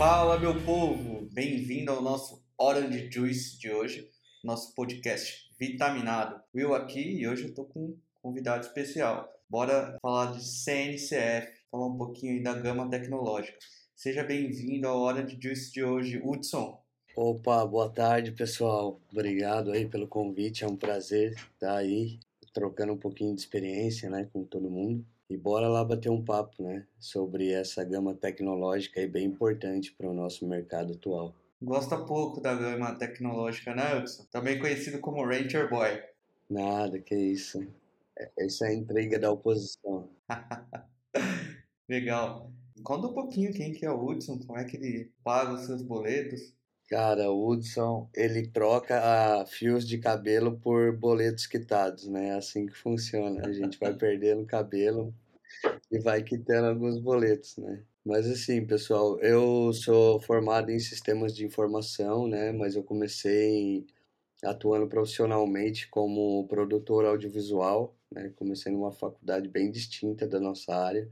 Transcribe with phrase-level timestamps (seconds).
[0.00, 1.28] Fala, meu povo!
[1.30, 4.08] Bem-vindo ao nosso Orange Juice de hoje,
[4.42, 6.40] nosso podcast vitaminado.
[6.54, 9.30] Will aqui e hoje eu tô com um convidado especial.
[9.46, 13.58] Bora falar de CNCF, falar um pouquinho da gama tecnológica.
[13.94, 16.82] Seja bem-vindo ao Orange Juice de hoje, Hudson.
[17.14, 18.98] Opa, boa tarde, pessoal.
[19.12, 20.64] Obrigado aí pelo convite.
[20.64, 22.18] É um prazer estar aí
[22.54, 25.04] trocando um pouquinho de experiência, né, com todo mundo.
[25.30, 30.08] E bora lá bater um papo, né, sobre essa gama tecnológica aí bem importante para
[30.08, 31.32] o nosso mercado atual.
[31.62, 34.24] Gosta pouco da gama tecnológica, né, Hudson?
[34.32, 36.02] Também conhecido como Ranger Boy.
[36.50, 37.64] Nada, que isso.
[38.36, 40.08] Essa é a intriga da oposição.
[41.88, 42.50] Legal.
[42.82, 45.80] Conta um pouquinho quem que é o Hudson, como é que ele paga os seus
[45.80, 46.52] boletos.
[46.88, 52.30] Cara, o Hudson, ele troca fios de cabelo por boletos quitados, né?
[52.30, 53.46] É assim que funciona.
[53.46, 55.14] A gente vai perdendo cabelo
[55.90, 57.84] e vai quitando alguns boletos, né?
[58.04, 62.52] Mas assim, pessoal, eu sou formado em sistemas de informação, né?
[62.52, 63.86] Mas eu comecei
[64.44, 68.30] atuando profissionalmente como produtor audiovisual, né?
[68.36, 71.10] Comecei numa faculdade bem distinta da nossa área.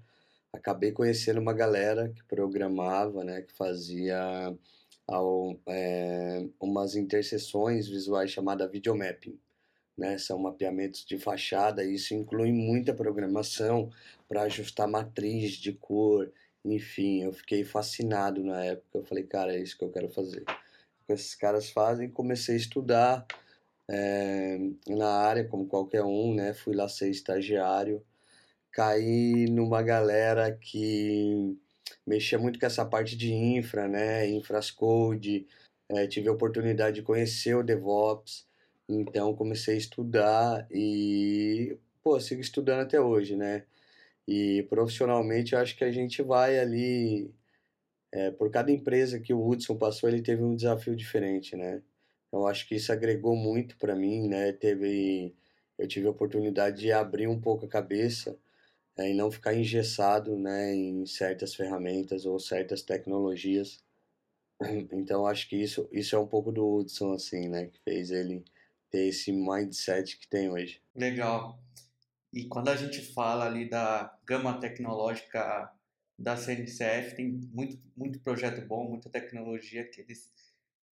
[0.52, 3.42] Acabei conhecendo uma galera que programava, né?
[3.42, 4.56] Que fazia
[5.06, 9.38] ao, é, umas interseções visuais chamada videomapping.
[9.98, 13.90] Né, são mapeamentos de fachada, isso inclui muita programação
[14.28, 16.32] para ajustar matriz de cor,
[16.64, 18.98] enfim, eu fiquei fascinado na época.
[18.98, 20.42] Eu falei, cara, é isso que eu quero fazer.
[20.42, 23.26] O que esses caras fazem, comecei a estudar
[23.88, 26.54] é, na área, como qualquer um, né?
[26.54, 28.04] Fui lá ser estagiário,
[28.72, 31.56] caí numa galera que
[32.06, 34.28] mexia muito com essa parte de infra, né?
[34.28, 35.46] Infrascode,
[35.88, 38.46] é, tive a oportunidade de conhecer o DevOps,
[38.88, 43.64] então comecei a estudar e, pô, sigo estudando até hoje, né?
[44.26, 47.32] E profissionalmente eu acho que a gente vai ali.
[48.12, 51.82] É, por cada empresa que o Hudson passou, ele teve um desafio diferente, né?
[52.32, 54.52] Eu acho que isso agregou muito para mim, né?
[54.52, 55.34] Teve,
[55.78, 58.38] eu tive a oportunidade de abrir um pouco a cabeça
[58.98, 63.82] é, e não ficar engessado, né, em certas ferramentas ou certas tecnologias.
[64.92, 68.44] Então acho que isso, isso é um pouco do Hudson, assim, né, que fez ele
[68.90, 70.80] ter esse mindset que tem hoje.
[70.94, 71.62] Legal.
[72.32, 75.72] E quando a gente fala ali da gama tecnológica
[76.18, 80.32] da CNCF, tem muito, muito projeto bom, muita tecnologia que eles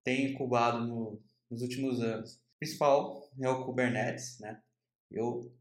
[0.05, 1.21] têm incubado no,
[1.51, 2.37] nos últimos anos.
[2.37, 4.63] O principal é o Kubernetes, né?
[5.11, 5.53] Eu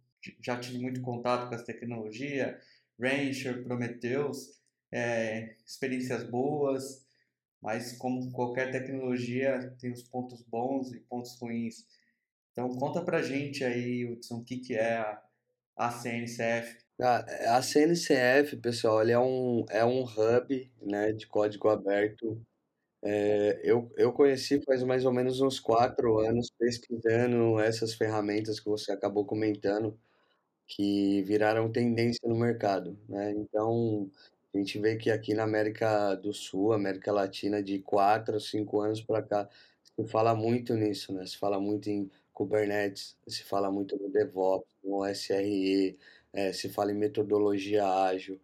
[0.41, 2.59] já tive muito contato com essa tecnologia,
[3.00, 4.59] Rancher, Prometheus,
[4.91, 7.06] é, experiências boas,
[7.62, 11.85] mas como qualquer tecnologia tem os pontos bons e pontos ruins.
[12.55, 15.19] Então conta pra gente aí, Hudson, o que, que é
[15.75, 16.77] a CNCF?
[16.97, 22.41] A, CNCF, pessoal, ele é um, é um hub né, de código aberto.
[23.03, 28.69] É, eu, eu conheci faz mais ou menos uns quatro anos pesquisando essas ferramentas que
[28.69, 29.99] você acabou comentando,
[30.66, 32.97] que viraram tendência no mercado.
[33.09, 33.31] Né?
[33.33, 34.09] Então,
[34.53, 39.01] a gente vê que aqui na América do Sul, América Latina, de quatro cinco anos
[39.01, 39.49] para cá,
[39.83, 41.25] se fala muito nisso, né?
[41.25, 45.97] Se fala muito em Kubernetes, se fala muito no DevOps, no SRE,
[46.34, 48.40] é, se fala em metodologia ágil.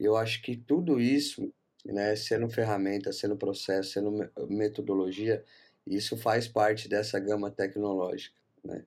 [0.00, 1.52] Eu acho que tudo isso,
[1.84, 5.44] né, sendo ferramenta, sendo processo, sendo metodologia,
[5.86, 8.84] isso faz parte dessa gama tecnológica, né?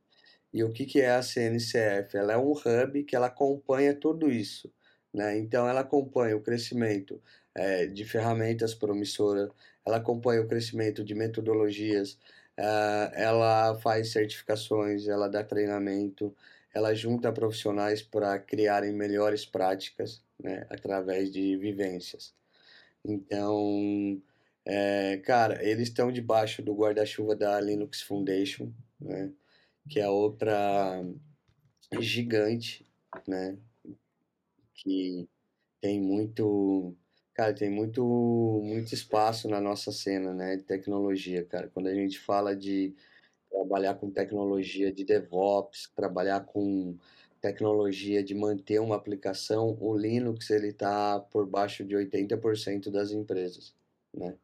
[0.52, 2.18] E o que, que é a CNCF?
[2.18, 4.72] Ela é um hub que ela acompanha tudo isso,
[5.14, 5.38] né?
[5.38, 7.22] Então ela acompanha o crescimento
[7.56, 9.50] é, de ferramentas promissoras,
[9.86, 12.18] ela acompanha o crescimento de metodologias,
[12.60, 16.36] Uh, ela faz certificações, ela dá treinamento,
[16.74, 22.36] ela junta profissionais para criarem melhores práticas né, através de vivências.
[23.06, 24.22] Então,
[24.66, 29.32] é, cara, eles estão debaixo do guarda-chuva da Linux Foundation, né,
[29.90, 31.02] que é outra
[32.02, 32.86] gigante,
[33.26, 33.58] né,
[34.76, 35.30] que
[35.80, 36.94] tem muito
[37.40, 38.04] Cara, tem muito,
[38.66, 41.70] muito espaço na nossa cena, né, de tecnologia, cara.
[41.74, 42.94] Quando a gente fala de
[43.50, 46.98] trabalhar com tecnologia de DevOps, trabalhar com
[47.42, 53.74] tecnologia de manter uma aplicação, o Linux ele está por baixo de 80% das empresas,
[54.14, 54.38] né?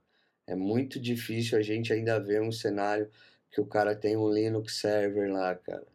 [0.48, 3.12] É muito difícil a gente ainda ver um cenário
[3.52, 5.86] que o cara tem um Linux server lá, cara.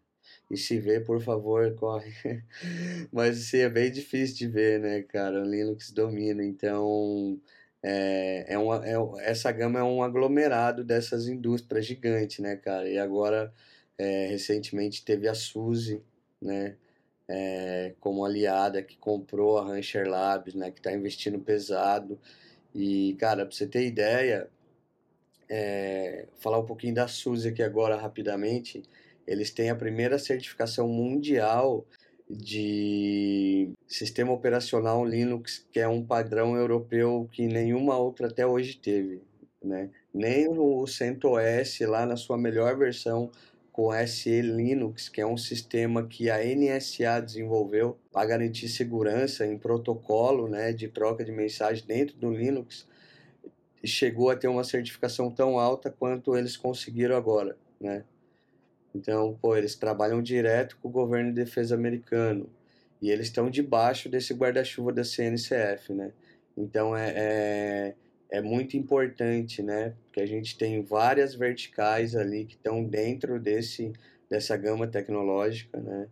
[0.50, 2.12] E se vê, por favor, corre.
[3.12, 5.40] Mas assim, é bem difícil de ver, né, cara?
[5.42, 7.40] O Linux domina, então
[7.82, 8.94] é, é uma, é,
[9.30, 12.88] essa gama é um aglomerado dessas indústrias gigantes, né, cara?
[12.88, 13.52] E agora,
[13.98, 16.02] é, recentemente, teve a Suzy,
[16.42, 16.76] né,
[17.28, 22.18] é, como aliada, que comprou a Rancher Labs, né, que está investindo pesado.
[22.74, 24.48] E, cara, pra você ter ideia,
[25.48, 28.82] é, falar um pouquinho da SUSE aqui agora rapidamente,
[29.30, 31.86] eles têm a primeira certificação mundial
[32.28, 39.22] de sistema operacional Linux, que é um padrão europeu que nenhuma outra até hoje teve,
[39.62, 39.88] né?
[40.12, 43.30] Nem o CentOS lá na sua melhor versão
[43.70, 49.56] com SE Linux, que é um sistema que a NSA desenvolveu para garantir segurança em
[49.56, 52.84] protocolo, né, de troca de mensagem dentro do Linux,
[53.84, 58.04] chegou a ter uma certificação tão alta quanto eles conseguiram agora, né?
[58.94, 62.48] Então, pô, eles trabalham direto com o governo de defesa americano
[63.00, 66.12] e eles estão debaixo desse guarda-chuva da CNCF, né?
[66.56, 67.94] Então é, é,
[68.30, 69.94] é, muito importante, né?
[70.04, 73.92] Porque a gente tem várias verticais ali que estão dentro desse,
[74.28, 76.08] dessa gama tecnológica, né?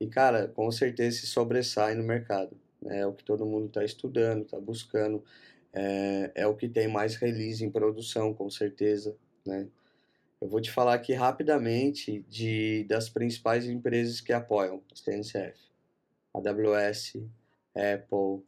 [0.00, 2.56] E, cara, com certeza se sobressai no mercado.
[2.80, 3.00] Né?
[3.00, 5.24] É o que todo mundo está estudando, está buscando.
[5.72, 9.16] É, é o que tem mais release em produção, com certeza,
[9.46, 9.66] né?
[10.40, 15.58] Eu vou te falar aqui rapidamente de, das principais empresas que apoiam a CNCF.
[16.32, 17.14] AWS,
[17.74, 18.44] Apple,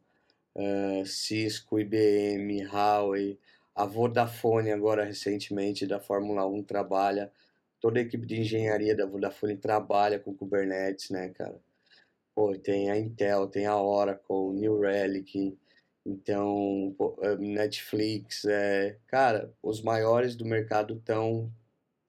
[0.55, 3.37] uh, Cisco, IBM, Huawei,
[3.75, 7.29] a Vodafone agora recentemente da Fórmula 1 trabalha,
[7.79, 11.59] toda a equipe de engenharia da Vodafone trabalha com Kubernetes, né, cara?
[12.33, 15.57] Pô, tem a Intel, tem a Oracle, New Relic,
[16.05, 21.51] então eh, Netflix, é, cara, os maiores do mercado estão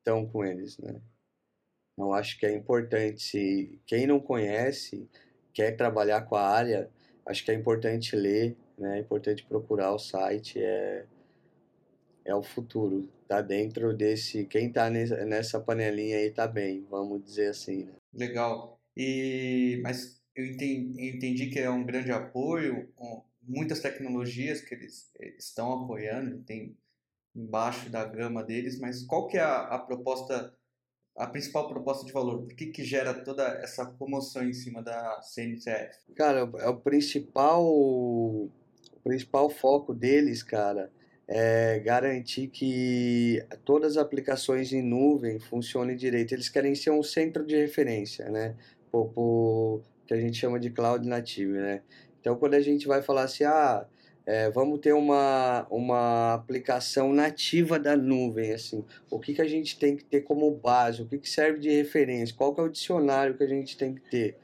[0.02, 1.00] estão com eles, né?
[1.94, 5.08] Então acho que é importante, se quem não conhece,
[5.52, 6.90] quer trabalhar com a área,
[7.24, 8.98] acho que é importante ler, né?
[8.98, 11.06] É importante procurar o site, é
[12.24, 17.48] é o futuro, tá dentro desse, quem tá nessa panelinha aí tá bem, vamos dizer
[17.48, 17.94] assim, né?
[18.14, 18.80] Legal.
[18.96, 22.88] E mas eu entendi, entendi que é um grande apoio,
[23.42, 26.76] muitas tecnologias que eles estão apoiando, tem
[27.34, 30.52] embaixo da gama deles, mas qual que é a, a proposta,
[31.16, 32.42] a principal proposta de valor?
[32.42, 36.12] Por que, que gera toda essa comoção em cima da CNCF?
[36.14, 38.50] Cara, é o principal, o
[39.02, 40.90] principal foco deles, cara,
[41.26, 46.32] é garantir que todas as aplicações em nuvem funcionem direito.
[46.32, 48.56] Eles querem ser um centro de referência, né?
[48.90, 51.82] Por, por que a gente chama de cloud native, né?
[52.20, 53.86] Então, quando a gente vai falar assim, ah,
[54.24, 58.84] é, vamos ter uma, uma aplicação nativa da nuvem, assim.
[59.10, 61.02] O que, que a gente tem que ter como base?
[61.02, 62.34] O que, que serve de referência?
[62.36, 64.36] Qual que é o dicionário que a gente tem que ter?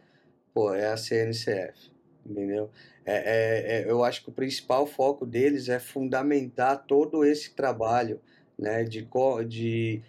[0.52, 1.92] Pô, é a CNCF,
[2.26, 2.70] entendeu?
[3.06, 8.20] É, é, é, eu acho que o principal foco deles é fundamentar todo esse trabalho,
[8.58, 8.82] né?
[8.82, 9.08] De,
[9.46, 10.02] de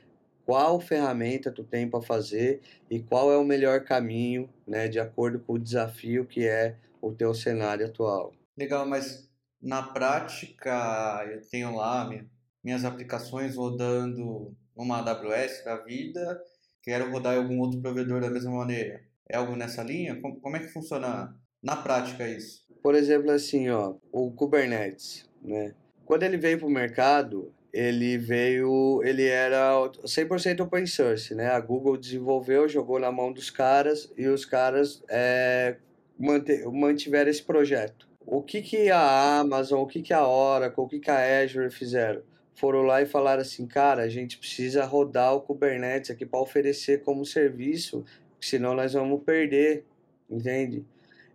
[0.45, 4.87] qual ferramenta tu tem para fazer e qual é o melhor caminho, né?
[4.87, 8.33] De acordo com o desafio que é o teu cenário atual.
[8.57, 9.28] Legal, mas
[9.61, 12.09] na prática, eu tenho lá
[12.63, 16.41] minhas aplicações rodando numa AWS da vida,
[16.81, 19.01] quero rodar em algum outro provedor da mesma maneira.
[19.27, 20.19] É algo nessa linha?
[20.19, 22.65] Como é que funciona na prática isso?
[22.81, 25.75] Por exemplo, assim, ó, o Kubernetes, né?
[26.05, 29.73] Quando ele veio para o mercado, ele veio, ele era
[30.03, 31.49] 100% open source, né?
[31.49, 35.75] A Google desenvolveu, jogou na mão dos caras e os caras é,
[36.17, 38.08] mantiveram esse projeto.
[38.25, 41.71] O que, que a Amazon, o que, que a Oracle, o que, que a Azure
[41.71, 42.21] fizeram?
[42.55, 47.01] Foram lá e falaram assim, cara, a gente precisa rodar o Kubernetes aqui para oferecer
[47.03, 48.03] como serviço,
[48.39, 49.85] senão nós vamos perder,
[50.29, 50.85] entende?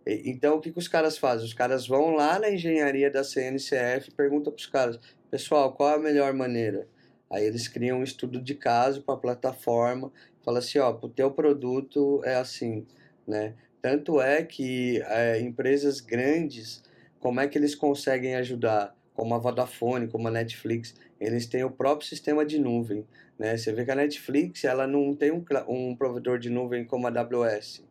[0.05, 1.45] Então, o que, que os caras fazem?
[1.45, 4.99] Os caras vão lá na engenharia da CNCF e perguntam para os caras,
[5.31, 6.87] pessoal, qual é a melhor maneira?
[7.29, 10.11] Aí eles criam um estudo de caso para a plataforma,
[10.43, 12.85] fala assim, ó, o teu produto é assim,
[13.27, 13.55] né?
[13.85, 16.81] Tanto é que é, empresas grandes,
[17.19, 18.97] como é que eles conseguem ajudar?
[19.13, 23.05] Como a Vodafone, como a Netflix, eles têm o próprio sistema de nuvem.
[23.37, 23.55] Né?
[23.55, 27.11] Você vê que a Netflix ela não tem um, um provedor de nuvem como a
[27.11, 27.83] AWS.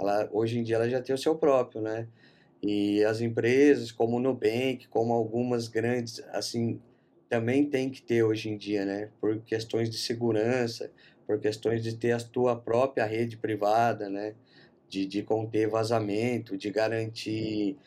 [0.00, 2.08] Ela, hoje em dia ela já tem o seu próprio, né?
[2.62, 6.80] E as empresas como o Nubank, como algumas grandes, assim,
[7.28, 9.10] também tem que ter hoje em dia, né?
[9.20, 10.90] Por questões de segurança,
[11.26, 14.34] por questões de ter a tua própria rede privada, né?
[14.92, 17.78] De, de conter vazamento, de garantir,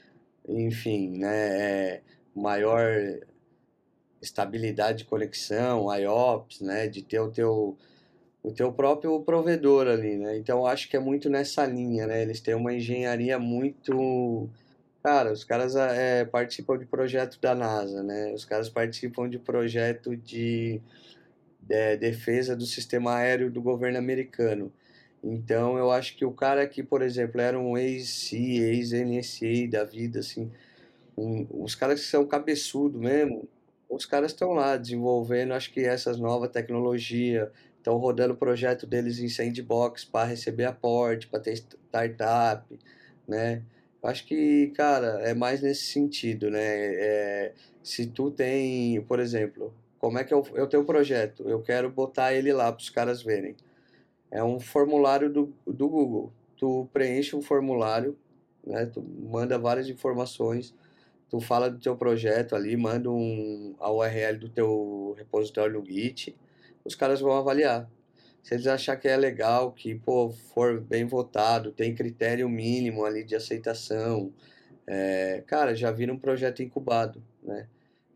[0.49, 2.01] enfim, né, é,
[2.35, 2.81] maior
[4.19, 7.77] estabilidade de conexão, IOPS, né, de ter o teu
[8.43, 10.37] o teu próprio provedor ali, né?
[10.37, 12.21] Então acho que é muito nessa linha, né?
[12.21, 14.47] Eles têm uma engenharia muito
[15.05, 18.33] Cara, os caras é, participam de projeto da NASA, né?
[18.33, 20.81] Os caras participam de projeto de,
[21.61, 24.71] de é, defesa do sistema aéreo do governo americano.
[25.25, 30.19] Então eu acho que o cara que, por exemplo, era um ex-C, ex-NSA da vida,
[30.19, 30.51] assim,
[31.17, 33.47] Um, os caras que são cabeçudo mesmo,
[33.89, 39.19] os caras estão lá desenvolvendo, acho que essas novas tecnologias, estão rodando o projeto deles
[39.19, 42.79] em sandbox para receber aporte, para ter startup,
[43.27, 43.63] né?
[44.03, 46.59] Acho que, cara, é mais nesse sentido, né?
[46.61, 47.53] É,
[47.83, 51.47] se tu tem, por exemplo, como é que eu, eu tenho um projeto?
[51.49, 53.55] Eu quero botar ele lá para os caras verem.
[54.31, 56.33] É um formulário do, do Google.
[56.57, 58.17] Tu preenche um formulário,
[58.65, 58.85] né?
[58.85, 60.73] Tu manda várias informações,
[61.29, 66.35] tu fala do teu projeto ali, manda um, a URL do teu repositório no Git,
[66.83, 67.89] os caras vão avaliar.
[68.41, 73.23] Se eles achar que é legal, que pô, for bem votado, tem critério mínimo ali
[73.23, 74.31] de aceitação,
[74.85, 77.67] é, cara, já vira um projeto incubado, né?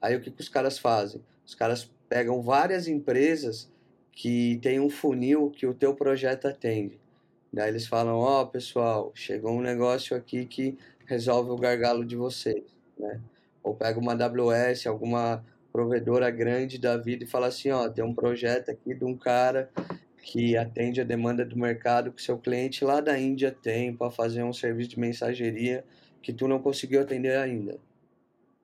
[0.01, 1.21] Aí o que, que os caras fazem?
[1.45, 3.71] Os caras pegam várias empresas
[4.11, 6.99] que tem um funil que o teu projeto atende.
[7.51, 12.15] Daí eles falam, ó, oh, pessoal, chegou um negócio aqui que resolve o gargalo de
[12.15, 12.63] vocês,
[12.97, 13.19] né?
[13.63, 18.13] Ou pega uma AWS, alguma provedora grande da vida e fala assim, ó, tem um
[18.13, 19.69] projeto aqui de um cara
[20.21, 24.43] que atende a demanda do mercado que seu cliente lá da Índia tem para fazer
[24.43, 25.83] um serviço de mensageria
[26.21, 27.79] que tu não conseguiu atender ainda.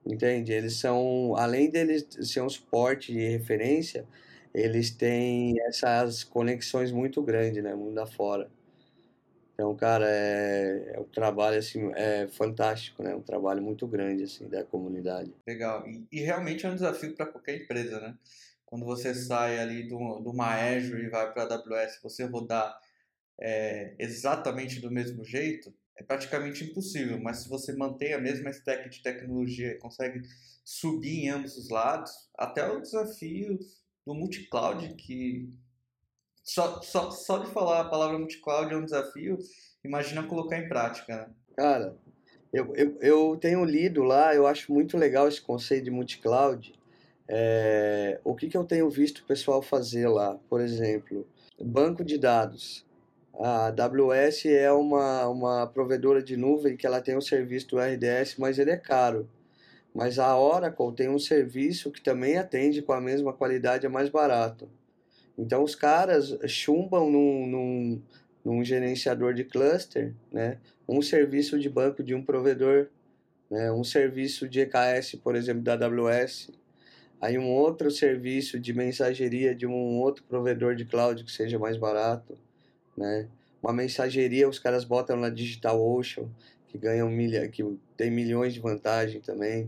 [0.05, 0.53] Entende?
[0.53, 4.05] Eles são, além deles ser um suporte de referência,
[4.55, 8.49] eles têm essas conexões muito grandes, né, mundo afora.
[9.55, 13.15] Então, cara, é, é um trabalho assim, é fantástico, né?
[13.15, 15.33] Um trabalho muito grande assim da comunidade.
[15.47, 15.87] Legal.
[15.87, 18.17] E, e realmente é um desafio para qualquer empresa, né?
[18.65, 22.77] Quando você sai ali do, do Azure e vai para a AWS, você rodar
[23.39, 27.17] é, exatamente do mesmo jeito, é praticamente impossível.
[27.21, 30.21] Mas se você mantém a mesma stack de tecnologia e consegue
[30.65, 33.57] subir em ambos os lados, até o desafio
[34.05, 35.49] do multi-cloud que
[36.43, 39.37] só, só, só de falar a palavra multi-cloud é um desafio,
[39.83, 41.29] imagina colocar em prática, né?
[41.55, 41.97] Cara,
[42.53, 46.73] eu, eu, eu tenho lido lá, eu acho muito legal esse conceito de multi-cloud.
[47.27, 50.37] É, o que, que eu tenho visto o pessoal fazer lá?
[50.47, 51.27] Por exemplo,
[51.59, 52.85] banco de dados.
[53.37, 58.35] A AWS é uma, uma provedora de nuvem que ela tem um serviço do RDS,
[58.37, 59.27] mas ele é caro.
[59.95, 64.09] Mas a Oracle tem um serviço que também atende com a mesma qualidade, é mais
[64.09, 64.67] barato.
[65.37, 68.01] Então os caras chumbam num, num,
[68.43, 70.57] num gerenciador de cluster, né?
[70.87, 72.87] um serviço de banco de um provedor,
[73.49, 73.71] né?
[73.71, 76.51] um serviço de EKS, por exemplo, da AWS,
[77.21, 81.77] aí um outro serviço de mensageria de um outro provedor de cloud que seja mais
[81.77, 82.37] barato,
[82.97, 83.29] né?
[83.63, 86.29] Uma mensageria os caras botam na DigitalOcean,
[86.67, 87.63] que ganham milha, que
[87.97, 89.65] tem milhões de vantagem também.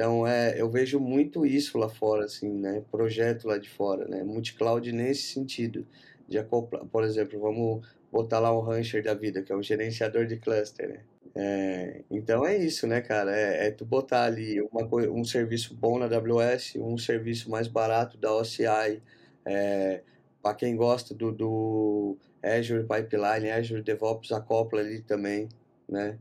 [0.00, 2.82] Então, é, eu vejo muito isso lá fora, assim, né?
[2.90, 4.24] Projeto lá de fora, né?
[4.24, 5.86] Multicloud nesse sentido,
[6.26, 10.24] de acoplar, por exemplo, vamos botar lá um Rancher da vida, que é um gerenciador
[10.24, 11.00] de cluster, né?
[11.34, 13.38] É, então é isso, né, cara?
[13.38, 18.16] É, é tu botar ali uma, um serviço bom na AWS, um serviço mais barato
[18.16, 19.02] da OCI,
[19.44, 20.00] é,
[20.42, 25.46] para quem gosta do, do Azure Pipeline, Azure DevOps acopla ali também,
[25.86, 26.18] né?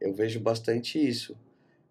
[0.00, 1.36] Eu vejo bastante isso.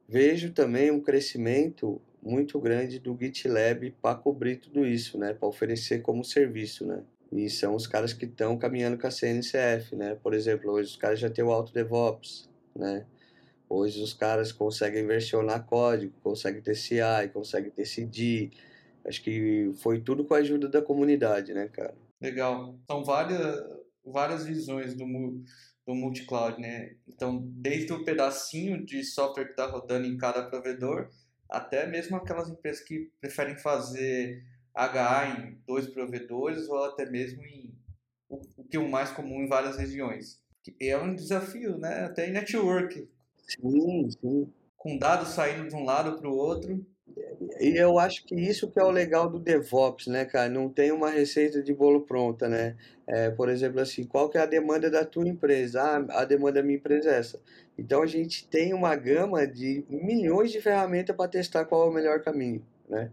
[0.08, 5.34] Vejo também um crescimento muito grande do GitLab para cobrir tudo isso, né?
[5.34, 7.04] Para oferecer como serviço, né?
[7.32, 10.16] E são os caras que estão caminhando com a CNCF, né?
[10.16, 13.06] Por exemplo, hoje os caras já têm o Auto DevOps, né?
[13.70, 18.50] Hoje os caras conseguem versionar código, conseguem ter CI, conseguem ter CD.
[19.06, 21.94] Acho que foi tudo com a ajuda da comunidade, né, cara?
[22.22, 22.80] Legal.
[22.90, 23.62] São várias,
[24.06, 25.06] várias visões do,
[25.88, 26.98] do multi-cloud, né?
[27.08, 31.10] Então, desde o pedacinho de software que está rodando em cada provedor,
[31.50, 34.44] até mesmo aquelas empresas que preferem fazer
[34.76, 37.74] HA em dois provedores ou até mesmo em
[38.28, 40.44] o, o que é o mais comum em várias regiões.
[40.82, 42.04] É um desafio, né?
[42.04, 43.10] Até em network.
[43.48, 44.54] Sim, sim.
[44.76, 46.86] Com dados saindo de um lado para o outro.
[47.60, 50.50] E eu acho que isso que é o legal do DevOps, né, cara?
[50.50, 52.76] Não tem uma receita de bolo pronta, né?
[53.06, 55.82] É, por exemplo, assim, qual que é a demanda da tua empresa?
[55.82, 57.40] Ah, a demanda da minha empresa é essa.
[57.78, 61.94] Então a gente tem uma gama de milhões de ferramentas para testar qual é o
[61.94, 63.12] melhor caminho, né?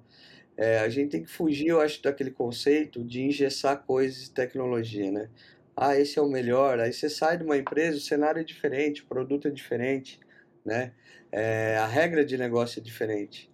[0.57, 5.11] É, a gente tem que fugir, eu acho, daquele conceito de engessar coisas de tecnologia,
[5.13, 5.29] né?
[5.77, 6.81] Ah, esse é o melhor.
[6.81, 10.21] Aí você sai de uma empresa, o cenário é diferente, o produto é diferente,
[10.65, 10.93] né?
[11.33, 13.51] É, a regra de negócio é diferente.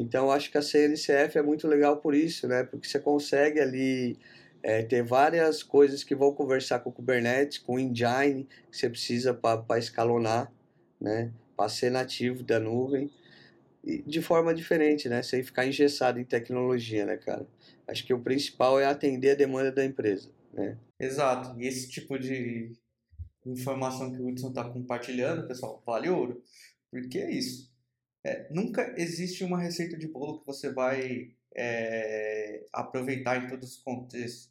[0.00, 2.64] Então, acho que a CNCF é muito legal por isso, né?
[2.64, 4.16] Porque você consegue ali
[4.62, 8.88] é, ter várias coisas que vão conversar com o Kubernetes, com o Engine, que você
[8.88, 10.50] precisa para escalonar,
[10.98, 11.30] né?
[11.54, 13.10] Para ser nativo da nuvem.
[13.84, 15.22] E de forma diferente, né?
[15.22, 17.46] Sem ficar engessado em tecnologia, né, cara?
[17.86, 20.78] Acho que o principal é atender a demanda da empresa, né?
[20.98, 21.60] Exato.
[21.60, 22.72] E esse tipo de
[23.44, 26.42] informação que o Hudson está compartilhando, pessoal, vale ouro.
[26.90, 27.69] Porque é isso.
[28.24, 33.82] É, nunca existe uma receita de bolo que você vai é, aproveitar em todos os
[33.82, 34.50] contextos.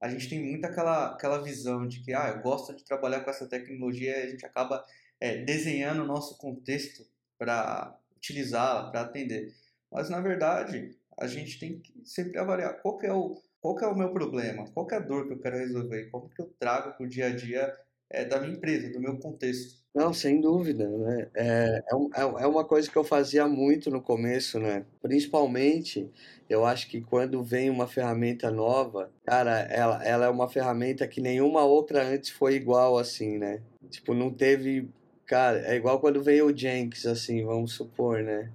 [0.00, 3.30] A gente tem muito aquela, aquela visão de que ah, eu gosto de trabalhar com
[3.30, 4.84] essa tecnologia e a gente acaba
[5.20, 9.54] é, desenhando o nosso contexto para utilizá-la, para atender.
[9.90, 13.96] Mas na verdade, a gente tem que sempre avaliar qual é o, qual é o
[13.96, 17.04] meu problema, qual é a dor que eu quero resolver, como que eu trago para
[17.04, 17.76] o dia a dia
[18.10, 19.82] é, da minha empresa, do meu contexto.
[19.98, 21.28] Não, sem dúvida, né?
[21.34, 24.86] É, é, é, é uma coisa que eu fazia muito no começo, né?
[25.02, 26.08] Principalmente,
[26.48, 31.20] eu acho que quando vem uma ferramenta nova, cara, ela, ela é uma ferramenta que
[31.20, 33.60] nenhuma outra antes foi igual, assim, né?
[33.90, 34.88] Tipo, não teve.
[35.26, 38.52] Cara, é igual quando veio o Jenkins, assim, vamos supor, né?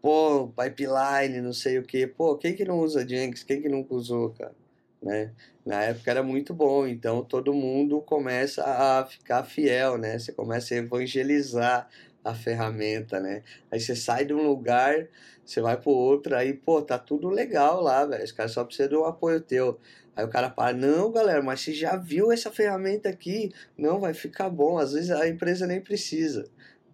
[0.00, 2.06] Pô, pipeline, não sei o quê.
[2.06, 3.44] Pô, quem que não usa Jenkins?
[3.44, 4.54] Quem que nunca usou, cara?
[5.02, 5.32] Né?
[5.64, 10.18] Na época era muito bom, então todo mundo começa a ficar fiel, né?
[10.18, 11.88] Você começa a evangelizar
[12.24, 13.42] a ferramenta, né?
[13.70, 15.08] Aí você sai de um lugar,
[15.44, 18.24] você vai pro outro, aí, pô, tá tudo legal lá, velho.
[18.24, 19.78] Os caras só precisam de um apoio teu.
[20.16, 23.52] Aí o cara fala, não, galera, mas você já viu essa ferramenta aqui?
[23.76, 24.78] Não, vai ficar bom.
[24.78, 26.44] Às vezes a empresa nem precisa,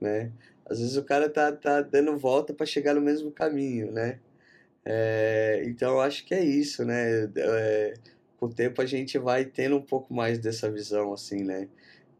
[0.00, 0.30] né?
[0.66, 4.20] Às vezes o cara tá, tá dando volta para chegar no mesmo caminho, né?
[4.84, 7.30] É, então, acho que é isso, né?
[7.36, 7.94] É,
[8.38, 11.68] com o tempo a gente vai tendo um pouco mais dessa visão, assim, né?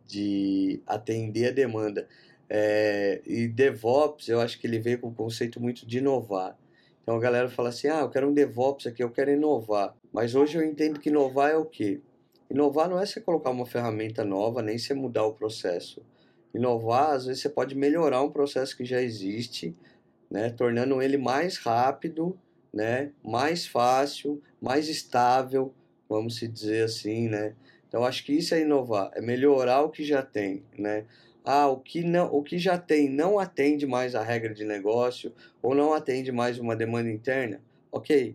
[0.07, 2.09] De atender a demanda.
[2.49, 6.59] É, e DevOps, eu acho que ele veio com o conceito muito de inovar.
[7.03, 9.95] Então a galera fala assim: ah, eu quero um DevOps aqui, eu quero inovar.
[10.13, 12.01] Mas hoje eu entendo que inovar é o quê?
[12.51, 16.03] Inovar não é você colocar uma ferramenta nova, nem você mudar o processo.
[16.55, 19.77] Inovar, às vezes, você pode melhorar um processo que já existe,
[20.31, 22.39] né, tornando ele mais rápido
[22.75, 25.73] né, mais fácil, mais estável,
[26.09, 27.55] vamos se dizer assim, né?
[27.89, 31.05] Então acho que isso é inovar, é melhorar o que já tem, né?
[31.45, 35.33] Ah, o que não, o que já tem não atende mais a regra de negócio
[35.63, 37.61] ou não atende mais uma demanda interna,
[37.93, 38.35] ok?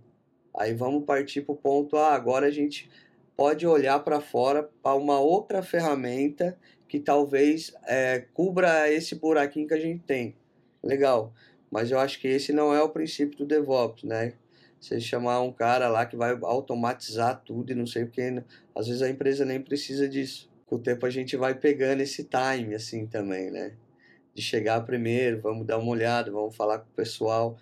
[0.57, 2.89] Aí vamos partir para o ponto, ah, agora a gente
[3.35, 9.73] pode olhar para fora para uma outra ferramenta que talvez é, cubra esse buraquinho que
[9.73, 10.35] a gente tem.
[10.81, 11.33] Legal.
[11.71, 14.33] Mas eu acho que esse não é o princípio do DevOps, né?
[14.79, 18.45] Você chamar um cara lá que vai automatizar tudo e não sei o que, né?
[18.73, 20.49] às vezes a empresa nem precisa disso.
[20.65, 23.73] Com o tempo a gente vai pegando esse time assim também, né?
[24.33, 27.57] De chegar primeiro, vamos dar uma olhada, vamos falar com o pessoal,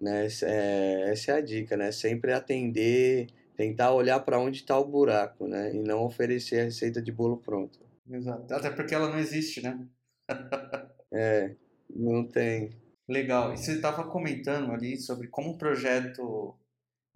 [0.00, 0.28] né?
[0.42, 1.92] É, essa é a dica, né?
[1.92, 5.74] Sempre atender, tentar olhar para onde está o buraco, né?
[5.74, 7.78] E não oferecer a receita de bolo pronto.
[8.10, 8.54] Exato.
[8.54, 9.78] Até porque ela não existe, né?
[11.12, 11.54] é,
[11.94, 12.70] não tem.
[13.12, 13.52] Legal.
[13.52, 16.56] E você estava comentando ali sobre como o projeto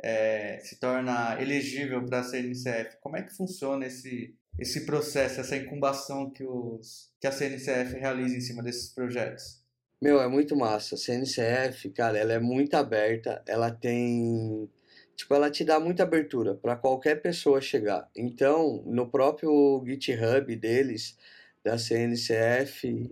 [0.03, 2.99] é, se torna elegível para a CNCF.
[3.01, 8.37] Como é que funciona esse, esse processo, essa incubação que, os, que a CNCF realiza
[8.37, 9.65] em cima desses projetos?
[10.03, 10.97] Meu, é muito massa.
[10.97, 14.69] A CNCF, cara, ela é muito aberta, ela tem.
[15.17, 18.07] Tipo, ela te dá muita abertura para qualquer pessoa chegar.
[18.15, 21.17] Então, no próprio GitHub deles,
[21.65, 23.11] da CNCF,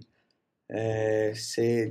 [0.69, 1.33] é,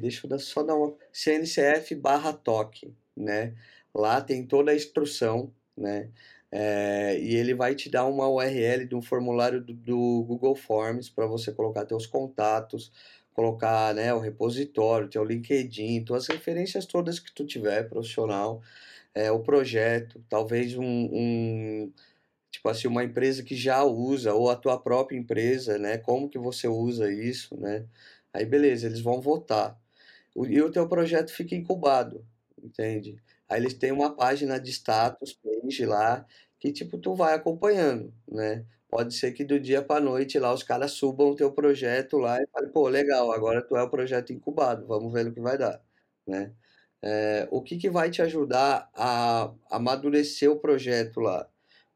[0.01, 0.95] deixa eu só dar uma.
[1.11, 3.53] CNCF barra toque, né?
[3.93, 6.09] Lá tem toda a instrução, né?
[6.51, 11.09] É, e ele vai te dar uma URL de um formulário do, do Google Forms
[11.09, 12.91] para você colocar teus contatos,
[13.33, 18.61] colocar né, o repositório, teu LinkedIn, tuas referências todas que tu tiver profissional,
[19.15, 21.93] é, o projeto, talvez um, um
[22.51, 25.97] tipo assim uma empresa que já usa ou a tua própria empresa, né?
[25.97, 27.85] Como que você usa isso, né?
[28.33, 29.79] Aí beleza, eles vão votar.
[30.35, 32.25] E o teu projeto fica incubado,
[32.61, 33.21] entende?
[33.47, 36.25] Aí eles têm uma página de status page lá
[36.59, 38.65] que tipo tu vai acompanhando, né?
[38.89, 42.41] Pode ser que do dia para noite lá os caras subam o teu projeto lá
[42.41, 45.57] e falem, pô, legal, agora tu é o projeto incubado, vamos ver o que vai
[45.57, 45.81] dar,
[46.27, 46.53] né?
[47.01, 51.49] É, o que, que vai te ajudar a amadurecer o projeto lá?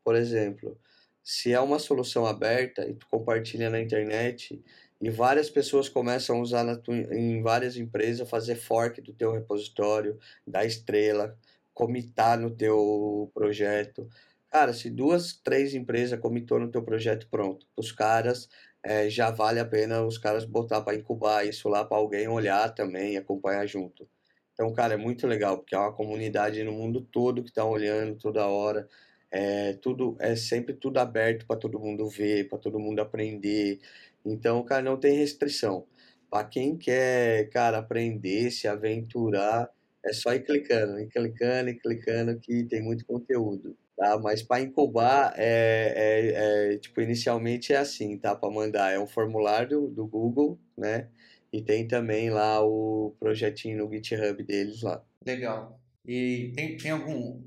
[0.04, 0.78] Por exemplo,
[1.24, 4.62] se é uma solução aberta e tu compartilha na internet,
[5.02, 10.18] e várias pessoas começam a usar tua, em várias empresas, fazer fork do teu repositório,
[10.46, 11.38] da estrela,
[11.74, 14.10] comitar no teu projeto.
[14.50, 17.68] Cara, se duas, três empresas comitou no teu projeto, pronto.
[17.76, 18.50] Os caras,
[18.84, 22.74] é, já vale a pena os caras botar para incubar isso lá para alguém olhar
[22.74, 24.08] também e acompanhar junto.
[24.54, 28.16] Então, cara, é muito legal, porque é uma comunidade no mundo todo que está olhando
[28.18, 28.88] toda hora.
[29.30, 33.80] É, tudo, é sempre tudo aberto para todo mundo ver, para todo mundo aprender.
[34.26, 35.86] Então, cara, não tem restrição.
[36.30, 39.70] Para quem quer, cara, aprender, se aventurar,
[40.06, 44.20] é só ir clicando, ir clicando, e clicando que tem muito conteúdo, tá?
[44.20, 48.36] Mas para incubar, é, é, é, tipo, inicialmente é assim, tá?
[48.36, 51.08] Para mandar, é um formulário do Google, né?
[51.52, 55.04] e tem também lá o projetinho no GitHub deles lá.
[55.26, 55.80] Legal.
[56.06, 57.42] E tem, tem algum.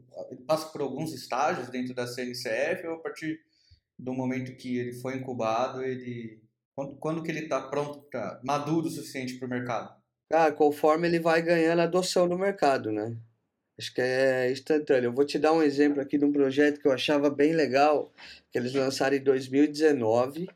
[0.47, 3.41] Passa por alguns estágios dentro da CNCF ou a partir
[3.99, 6.43] do momento que ele foi incubado, ele.
[6.81, 8.09] Quando, quando que ele está pronto,
[8.43, 9.95] maduro o suficiente para o mercado?
[10.33, 13.15] Ah, conforme ele vai ganhando adoção no mercado, né?
[13.79, 15.09] Acho que é instantâneo.
[15.09, 18.11] Eu vou te dar um exemplo aqui de um projeto que eu achava bem legal,
[18.51, 20.49] que eles lançaram em 2019,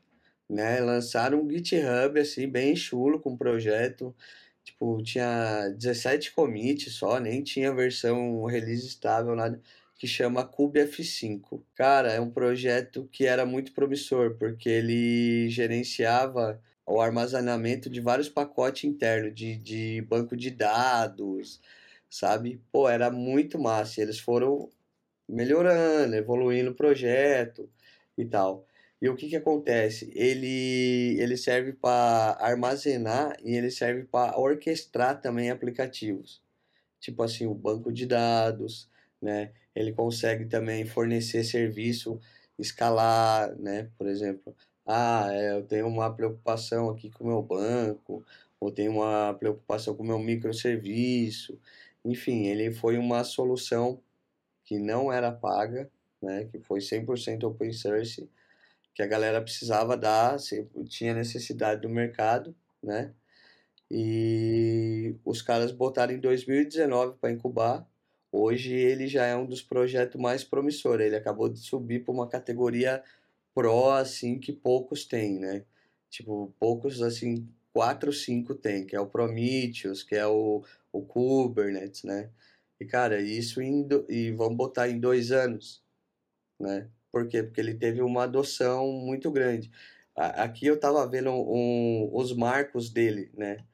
[0.49, 0.79] né?
[0.79, 4.15] Lançaram um GitHub, assim, bem chulo, com um projeto.
[4.63, 9.61] Tipo, tinha 17 commits só, nem tinha versão release estável, nada
[9.97, 11.63] que chama F5.
[11.73, 18.29] Cara, é um projeto que era muito promissor, porque ele gerenciava o armazenamento de vários
[18.29, 21.61] pacotes internos, de, de banco de dados,
[22.09, 22.61] sabe?
[22.71, 24.01] Pô, era muito massa.
[24.01, 24.69] Eles foram
[25.27, 27.69] melhorando, evoluindo o projeto
[28.17, 28.65] e tal.
[29.01, 30.11] E o que que acontece?
[30.15, 36.41] Ele, ele serve para armazenar e ele serve para orquestrar também aplicativos.
[36.99, 38.89] Tipo assim, o banco de dados,
[39.25, 39.51] né?
[39.75, 42.19] Ele consegue também fornecer serviço,
[42.59, 43.89] escalar, né?
[43.97, 48.23] Por exemplo, ah, é, eu tenho uma preocupação aqui com o meu banco,
[48.59, 51.59] ou tenho uma preocupação com o meu microserviço.
[52.05, 54.01] Enfim, ele foi uma solução
[54.65, 55.89] que não era paga,
[56.21, 56.45] né?
[56.45, 58.29] Que foi 100% open source,
[58.93, 60.37] que a galera precisava dar,
[60.87, 63.13] tinha necessidade do mercado, né?
[63.91, 67.87] E os caras botaram em 2019 para incubar
[68.35, 71.07] Hoje ele já é um dos projetos mais promissores.
[71.07, 73.03] Ele acabou de subir para uma categoria
[73.53, 75.65] pro assim que poucos têm, né?
[76.09, 82.03] Tipo, poucos assim, quatro, cinco tem, que é o Prometheus, que é o, o Kubernetes,
[82.03, 82.29] né?
[82.79, 85.83] E cara, isso indo e vamos botar em dois anos,
[86.59, 86.89] né?
[87.11, 87.43] Por quê?
[87.43, 89.71] Porque ele teve uma adoção muito grande.
[90.15, 93.65] Aqui eu tava vendo um, os marcos dele, né?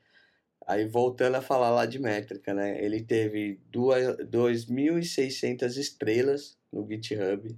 [0.72, 2.82] Aí voltando a falar lá de métrica, né?
[2.82, 7.54] Ele teve 2.600 estrelas no GitHub,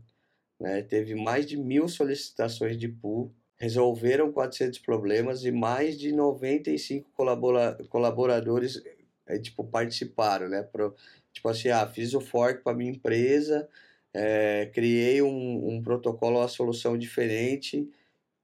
[0.60, 0.82] né?
[0.82, 7.78] Teve mais de mil solicitações de pull, resolveram 400 problemas e mais de 95 colabora
[7.88, 8.82] colaboradores
[9.28, 10.64] é, tipo participaram, né?
[10.64, 10.96] Pro,
[11.32, 13.70] tipo assim, ah, fiz o fork para minha empresa,
[14.12, 17.88] é, criei um, um protocolo, uma solução diferente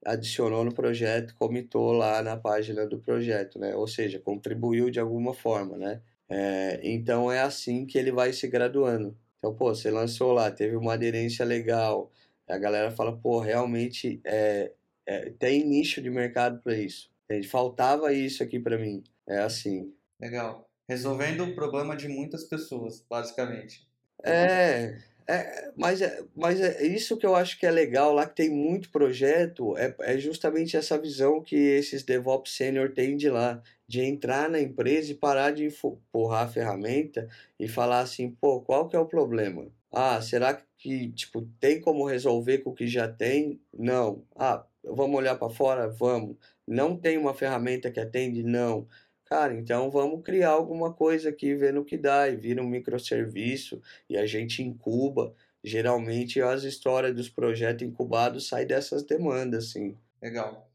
[0.04, 3.74] adicionou no projeto, comitou lá na página do projeto, né?
[3.74, 6.00] Ou seja, contribuiu de alguma forma, né?
[6.28, 9.16] É, então é assim que ele vai se graduando.
[9.38, 12.10] Então, pô, você lançou lá, teve uma aderência legal,
[12.48, 14.72] a galera fala, pô, realmente é,
[15.06, 17.10] é tem nicho de mercado para isso.
[17.48, 19.04] Faltava isso aqui para mim.
[19.26, 19.94] É assim.
[20.20, 20.68] Legal.
[20.88, 23.88] Resolvendo o problema de muitas pessoas, basicamente.
[24.24, 28.34] É, é, mas, é, mas é isso que eu acho que é legal lá, que
[28.34, 33.62] tem muito projeto, é, é justamente essa visão que esses DevOps Senior têm de lá,
[33.86, 37.28] de entrar na empresa e parar de empurrar a ferramenta
[37.58, 39.66] e falar assim, pô, qual que é o problema?
[39.92, 43.60] Ah, será que, tipo, tem como resolver com o que já tem?
[43.76, 44.24] Não.
[44.36, 45.88] Ah, vamos olhar para fora?
[45.88, 46.36] Vamos.
[46.66, 48.42] Não tem uma ferramenta que atende?
[48.44, 48.86] Não.
[49.30, 53.80] Cara, então vamos criar alguma coisa aqui, ver no que dá, e vira um microserviço,
[54.08, 55.32] e a gente incuba.
[55.62, 59.96] Geralmente as histórias dos projetos incubados saem dessas demandas, assim.
[60.20, 60.68] Legal.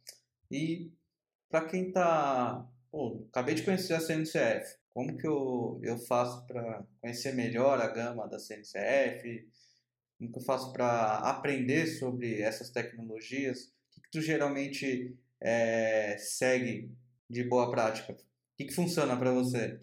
[0.49, 0.89] E
[1.49, 2.65] para quem tá.
[2.89, 4.77] Pô, acabei de conhecer a CNCF.
[4.93, 9.49] Como que eu, eu faço para conhecer melhor a gama da CNCF?
[10.17, 13.65] Como que eu faço para aprender sobre essas tecnologias?
[13.65, 16.89] O que, que tu geralmente é, segue
[17.29, 18.15] de boa prática o
[18.57, 19.79] que, que funciona para você?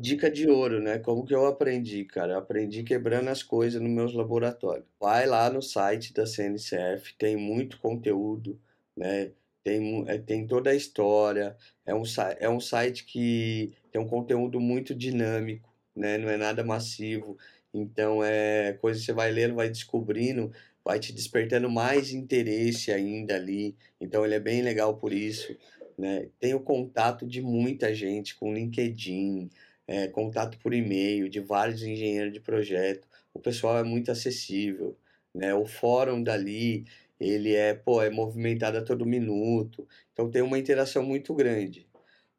[0.00, 0.98] Dica de ouro, né?
[0.98, 2.32] Como que eu aprendi, cara?
[2.34, 4.86] Eu aprendi quebrando as coisas nos meus laboratórios.
[4.98, 8.60] Vai lá no site da CNCF, tem muito conteúdo,
[8.96, 9.30] né?
[9.62, 11.56] Tem, é, tem toda a história.
[11.84, 12.02] É um,
[12.40, 16.18] é um site que tem um conteúdo muito dinâmico, né?
[16.18, 17.38] Não é nada massivo.
[17.72, 20.50] Então, é coisa que você vai lendo, vai descobrindo,
[20.84, 23.76] vai te despertando mais interesse ainda ali.
[24.00, 25.56] Então, ele é bem legal por isso
[25.98, 26.28] né?
[26.38, 29.50] Tenho contato de muita gente com LinkedIn,
[29.86, 33.08] é, contato por e-mail de vários engenheiros de projeto.
[33.32, 34.96] O pessoal é muito acessível,
[35.34, 35.54] né?
[35.54, 36.84] O fórum dali,
[37.20, 39.88] ele é, pô, é movimentado a todo minuto.
[40.12, 41.86] Então tem uma interação muito grande.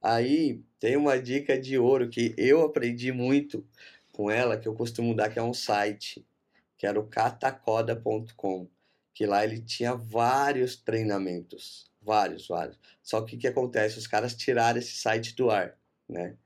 [0.01, 3.65] Aí tem uma dica de ouro que eu aprendi muito
[4.13, 6.25] com ela, que eu costumo dar, que é um site,
[6.77, 8.67] que era o catacoda.com,
[9.13, 12.79] que lá ele tinha vários treinamentos Vários, vários.
[13.03, 13.99] Só que o que acontece?
[13.99, 16.37] Os caras tiraram esse site do ar, né?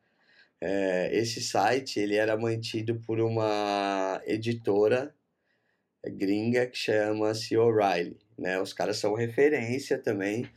[0.60, 5.13] É, esse site ele era mantido por uma editora
[6.04, 8.17] gringa que chama-se O'Reilly.
[8.39, 8.60] Né?
[8.60, 10.50] Os caras são referência também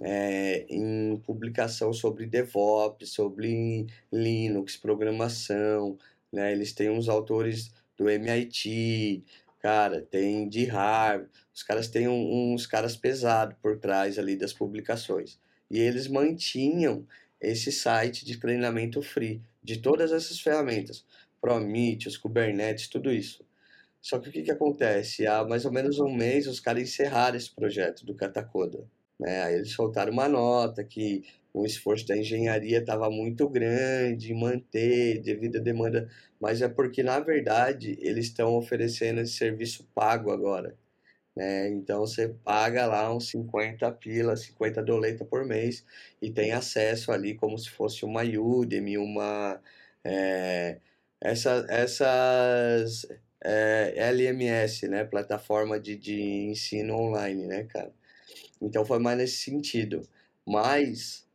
[0.00, 5.98] é, em publicação sobre DevOps, sobre Linux, programação.
[6.32, 6.52] Né?
[6.52, 9.22] Eles têm uns autores do MIT,
[9.66, 11.28] cara, tem de Harvard.
[11.52, 15.40] Os caras têm uns caras pesados por trás ali das publicações.
[15.68, 17.04] E eles mantinham
[17.40, 21.04] esse site de treinamento free de todas essas ferramentas,
[21.40, 23.44] Prometheus, Kubernetes, tudo isso.
[24.00, 25.26] Só que o que, que acontece?
[25.26, 28.86] Há mais ou menos um mês os caras encerraram esse projeto do Catacoda.
[29.18, 29.42] Né?
[29.42, 35.56] Aí eles soltaram uma nota que o esforço da engenharia estava muito grande manter devido
[35.56, 36.08] à demanda,
[36.40, 40.76] mas é porque na verdade eles estão oferecendo esse serviço pago agora.
[41.36, 41.68] Né?
[41.68, 45.84] Então você paga lá uns 50 pila, 50 doleta por mês
[46.20, 49.60] e tem acesso ali como se fosse uma Udemy, uma
[50.04, 50.78] é,
[51.20, 53.06] essa, essas
[53.44, 55.04] é, LMS, né?
[55.04, 57.92] Plataforma de, de ensino online, né, cara?
[58.60, 60.02] Então foi mais nesse sentido.
[60.46, 61.26] Mas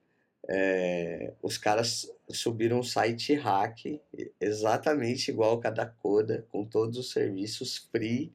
[0.48, 4.00] é, os caras subiram um site hack
[4.40, 8.34] exatamente igual cada coda, com todos os serviços free,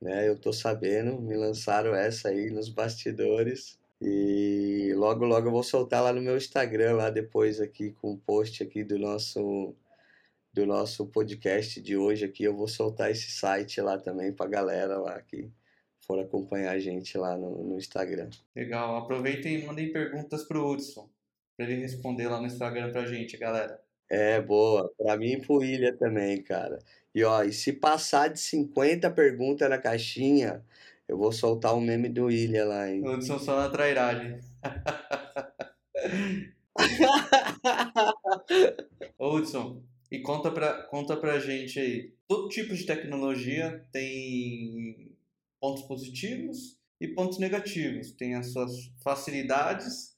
[0.00, 0.28] né?
[0.28, 3.78] Eu tô sabendo, me lançaram essa aí nos bastidores.
[4.00, 8.16] E logo logo eu vou soltar lá no meu Instagram lá depois aqui com um
[8.18, 9.74] post aqui do nosso
[10.52, 14.98] do nosso podcast de hoje aqui, eu vou soltar esse site lá também pra galera
[14.98, 15.50] lá que
[16.06, 18.30] for acompanhar a gente lá no, no Instagram.
[18.54, 21.10] Legal, aproveitem e mandem perguntas pro Hudson,
[21.56, 23.80] para ele responder lá no Instagram pra gente, galera.
[24.08, 24.90] É, boa.
[24.96, 26.78] Pra mim e pro Ilha também, cara.
[27.14, 30.64] E ó, e se passar de 50 perguntas na caixinha,
[31.08, 33.06] eu vou soltar o um meme do Ilha lá, hein?
[33.06, 34.38] Hudson só na trairagem.
[39.18, 42.12] Hudson, e conta pra, conta pra gente aí.
[42.28, 45.15] Todo tipo de tecnologia tem
[45.60, 48.12] pontos positivos e pontos negativos.
[48.12, 50.16] Tem as suas facilidades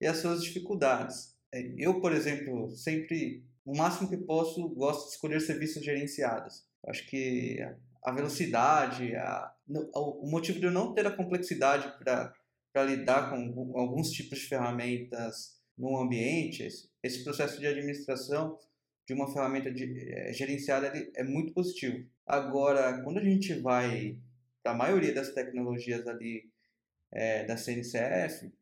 [0.00, 1.36] e as suas dificuldades.
[1.52, 6.64] É, eu, por exemplo, sempre, o máximo que posso, gosto de escolher serviços gerenciados.
[6.86, 7.58] Acho que
[8.02, 9.52] a velocidade, a,
[9.94, 15.60] o motivo de eu não ter a complexidade para lidar com alguns tipos de ferramentas
[15.76, 18.58] no ambiente, esse, esse processo de administração
[19.06, 22.06] de uma ferramenta de, é, gerenciada é muito positivo.
[22.26, 24.16] Agora, quando a gente vai
[24.62, 26.50] para a maioria das tecnologias ali
[27.12, 28.52] é, da CNCF,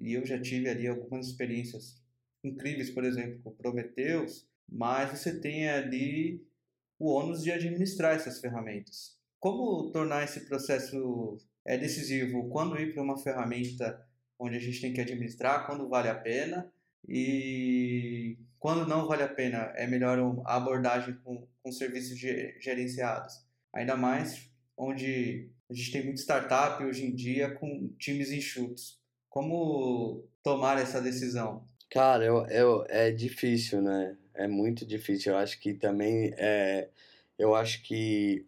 [0.00, 2.00] e eu já tive ali algumas experiências
[2.42, 6.42] incríveis, por exemplo, com Prometheus, mas você tem ali
[6.98, 9.18] o ônus de administrar essas ferramentas.
[9.38, 12.48] Como tornar esse processo é decisivo?
[12.48, 14.06] Quando ir para uma ferramenta
[14.38, 16.72] onde a gente tem que administrar, quando vale a pena
[17.06, 23.46] e quando não vale a pena, é melhor a abordagem com, com serviços gerenciados.
[23.72, 24.49] Ainda mais
[24.80, 28.98] onde a gente tem muita startup hoje em dia com times enxutos.
[29.28, 31.68] Como tomar essa decisão?
[31.90, 34.16] Cara, eu, eu, é difícil, né?
[34.34, 35.32] É muito difícil.
[35.32, 36.88] Eu acho que também é,
[37.38, 38.46] eu acho que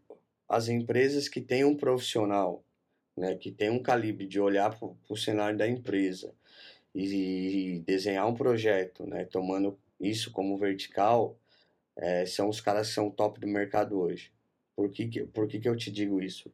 [0.48, 2.64] as empresas que têm um profissional,
[3.16, 6.34] né, que tem um calibre de olhar para o cenário da empresa
[6.94, 11.38] e, e desenhar um projeto, né, tomando isso como vertical,
[11.96, 14.32] é, são os caras que são top do mercado hoje.
[14.76, 16.52] Por que, por que, que eu te digo isso?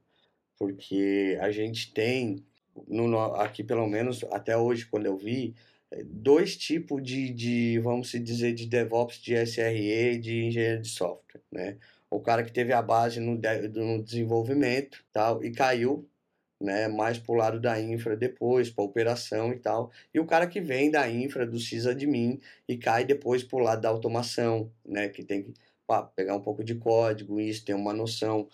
[0.58, 2.44] Porque a gente tem,
[2.86, 5.54] no, aqui pelo menos até hoje, quando eu vi,
[5.90, 11.42] é, dois tipos de, de, vamos dizer, de DevOps, de SRE, de engenheiro de software,
[11.50, 11.78] né?
[12.10, 16.08] O cara que teve a base no, no desenvolvimento tal, e caiu
[16.60, 19.90] né, mais para o lado da infra depois, para operação e tal.
[20.12, 23.82] E o cara que vem da infra, do sysadmin, e cai depois para o lado
[23.82, 25.54] da automação, né, que tem que
[25.88, 28.46] pá, pegar um pouco de código, isso, ter uma noção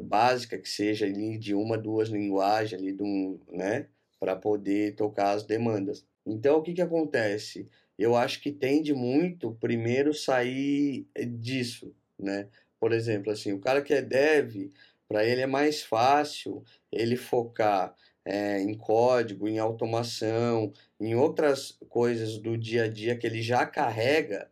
[0.00, 3.88] básica que seja ali de uma, duas linguagens ali, de um, né,
[4.20, 6.06] para poder tocar as demandas.
[6.24, 7.68] Então, o que, que acontece?
[7.98, 11.08] Eu acho que tende muito, primeiro, sair
[11.40, 12.48] disso, né?
[12.78, 14.70] Por exemplo, assim, o cara que é dev,
[15.08, 22.38] para ele é mais fácil ele focar é, em código, em automação, em outras coisas
[22.38, 24.48] do dia a dia que ele já carrega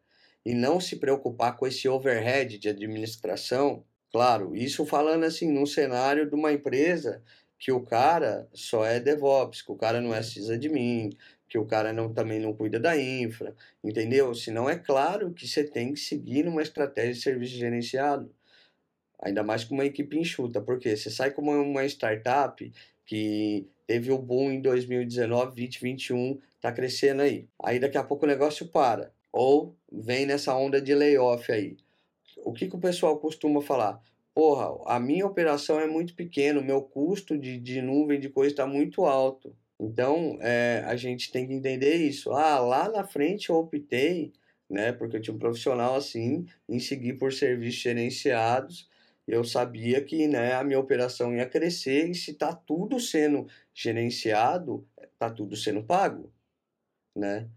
[0.48, 3.84] e não se preocupar com esse overhead de administração.
[4.10, 7.22] Claro, isso falando assim, num cenário de uma empresa
[7.58, 11.10] que o cara só é DevOps, que o cara não é sysadmin,
[11.46, 14.34] que o cara não, também não cuida da infra, entendeu?
[14.34, 18.34] Senão é claro que você tem que seguir numa estratégia de serviço gerenciado.
[19.20, 22.72] Ainda mais com uma equipe enxuta, porque você sai como uma startup
[23.04, 27.46] que teve o boom em 2019, 2021, tá crescendo aí.
[27.62, 29.12] Aí daqui a pouco o negócio para.
[29.32, 31.76] Ou vem nessa onda de layoff aí.
[32.38, 34.02] O que, que o pessoal costuma falar?
[34.38, 38.52] porra, a minha operação é muito pequena, o meu custo de, de nuvem de coisa
[38.52, 39.52] está muito alto.
[39.80, 42.30] Então, é, a gente tem que entender isso.
[42.30, 44.32] Ah, lá na frente eu optei,
[44.70, 48.88] né, porque eu tinha um profissional assim, em seguir por serviços gerenciados.
[49.26, 54.86] Eu sabia que, né, a minha operação ia crescer e se está tudo sendo gerenciado,
[55.02, 56.32] está tudo sendo pago,
[57.16, 57.48] né?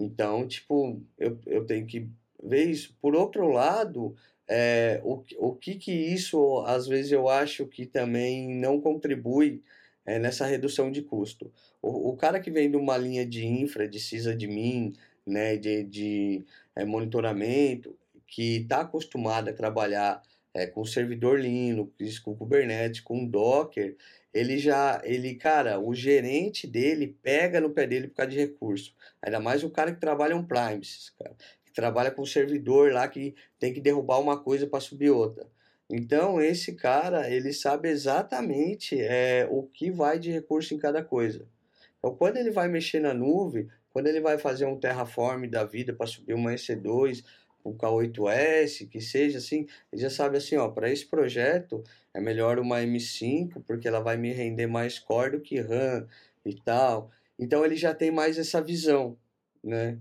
[0.00, 2.08] Então, tipo, eu, eu tenho que
[2.42, 2.96] ver isso.
[3.00, 4.16] Por outro lado,
[4.48, 9.62] é, o, o que que isso, às vezes, eu acho que também não contribui
[10.06, 11.52] é, nessa redução de custo.
[11.82, 14.94] O, o cara que vem de uma linha de infra, de sysadmin,
[15.26, 17.94] né, de, de é, monitoramento,
[18.26, 20.22] que está acostumado a trabalhar
[20.54, 23.96] é, com servidor Linux, com Kubernetes, com Docker,
[24.32, 28.94] ele já, ele, cara, o gerente dele pega no pé dele por causa de recurso.
[29.20, 33.34] Ainda mais o cara que trabalha um Primes, cara, que trabalha com servidor lá que
[33.58, 35.46] tem que derrubar uma coisa para subir outra.
[35.88, 41.48] Então, esse cara, ele sabe exatamente é, o que vai de recurso em cada coisa.
[41.98, 45.92] Então, quando ele vai mexer na nuvem, quando ele vai fazer um Terraform da vida
[45.92, 47.24] para subir uma EC2,
[47.64, 51.82] um K8S, que seja assim, ele já sabe assim, ó, para esse projeto
[52.14, 56.06] é melhor uma M5, porque ela vai me render mais core do que RAM
[56.44, 57.10] e tal.
[57.38, 59.16] Então ele já tem mais essa visão,
[59.62, 59.98] né?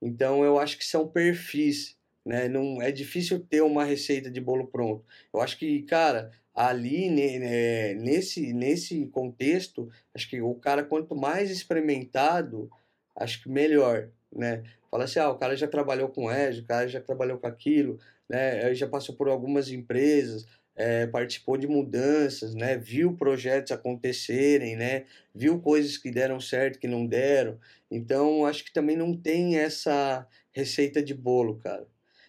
[0.00, 2.48] Então eu acho que são perfis, né?
[2.48, 5.04] Não é difícil ter uma receita de bolo pronto.
[5.32, 11.50] Eu acho que, cara, ali né, nesse nesse contexto, acho que o cara quanto mais
[11.50, 12.70] experimentado,
[13.16, 14.62] acho que melhor, né?
[14.92, 17.98] Fala assim, ah, o cara já trabalhou com Edge, o cara já trabalhou com aquilo,
[18.28, 18.74] né?
[18.74, 22.76] Já passou por algumas empresas, é, participou de mudanças, né?
[22.76, 25.06] Viu projetos acontecerem, né?
[25.34, 27.58] Viu coisas que deram certo, que não deram.
[27.90, 31.86] Então, acho que também não tem essa receita de bolo, cara.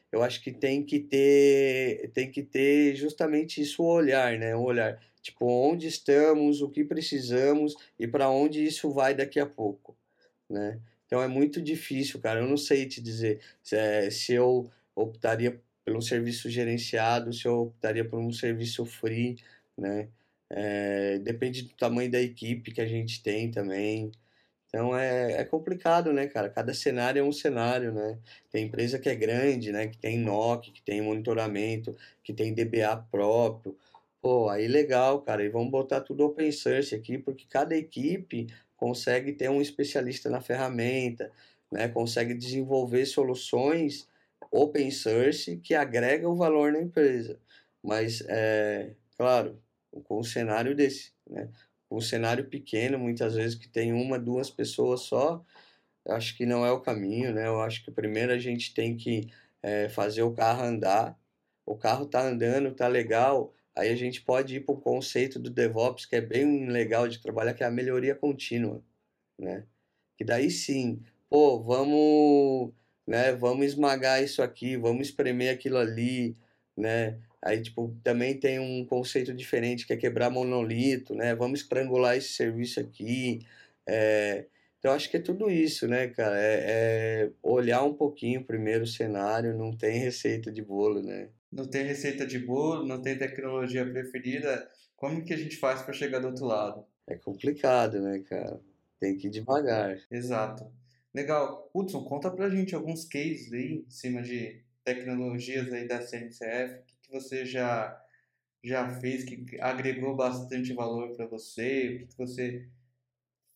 [0.09, 4.55] Eu acho que tem que ter, tem que ter justamente isso o olhar, né?
[4.55, 9.45] O olhar, tipo, onde estamos, o que precisamos e para onde isso vai daqui a
[9.45, 9.97] pouco,
[10.49, 10.79] né?
[11.13, 12.39] Então é muito difícil, cara.
[12.39, 17.61] Eu não sei te dizer se, é, se eu optaria pelo serviço gerenciado, se eu
[17.67, 19.37] optaria por um serviço free,
[19.77, 20.09] né?
[20.49, 24.11] É, depende do tamanho da equipe que a gente tem também.
[24.67, 26.49] Então é, é complicado, né, cara?
[26.49, 28.17] Cada cenário é um cenário, né?
[28.51, 29.87] Tem empresa que é grande, né?
[29.87, 33.77] Que tem NOC, que tem monitoramento, que tem DBA próprio.
[34.19, 35.43] Pô, aí legal, cara.
[35.43, 40.41] E vamos botar tudo open source aqui, porque cada equipe consegue ter um especialista na
[40.41, 41.31] ferramenta,
[41.71, 41.87] né?
[41.87, 44.07] consegue desenvolver soluções
[44.51, 47.39] open source que agregam valor na empresa.
[47.81, 49.61] Mas, é, claro,
[50.03, 51.49] com um cenário desse, né?
[51.89, 55.43] um cenário pequeno, muitas vezes que tem uma, duas pessoas só,
[56.07, 57.47] acho que não é o caminho, né?
[57.47, 59.29] Eu acho que primeiro a gente tem que
[59.61, 61.17] é, fazer o carro andar.
[61.65, 65.49] O carro tá andando, tá legal, Aí a gente pode ir para o conceito do
[65.49, 68.83] DevOps, que é bem legal de trabalhar, que é a melhoria contínua,
[69.39, 69.65] né?
[70.17, 72.73] Que daí sim, pô, vamos,
[73.07, 76.35] né, vamos esmagar isso aqui, vamos espremer aquilo ali,
[76.77, 77.19] né?
[77.41, 81.35] Aí, tipo, também tem um conceito diferente, que é quebrar monolito, né?
[81.35, 83.45] Vamos estrangular esse serviço aqui.
[83.87, 84.45] É...
[84.83, 86.37] Então, acho que é tudo isso, né, cara?
[86.37, 91.29] É, é olhar um pouquinho primeiro o cenário, não tem receita de bolo, né?
[91.53, 95.93] não tem receita de bolo, não tem tecnologia preferida, como que a gente faz para
[95.93, 96.85] chegar do outro lado?
[97.07, 98.59] É complicado, né, cara?
[98.99, 99.99] Tem que ir devagar.
[100.09, 100.71] Exato.
[101.13, 101.69] Legal.
[101.73, 106.83] Hudson, conta pra gente alguns cases aí em cima de tecnologias aí da CNCF, o
[106.85, 108.01] que, que você já,
[108.63, 112.67] já fez que agregou bastante valor para você, o que, que você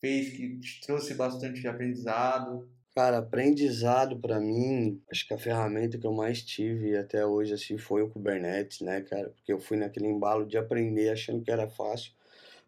[0.00, 2.68] fez que te trouxe bastante aprendizado.
[2.94, 7.78] Cara, aprendizado para mim, acho que a ferramenta que eu mais tive até hoje assim
[7.78, 9.30] foi o Kubernetes, né, cara?
[9.30, 12.12] Porque eu fui naquele embalo de aprender achando que era fácil.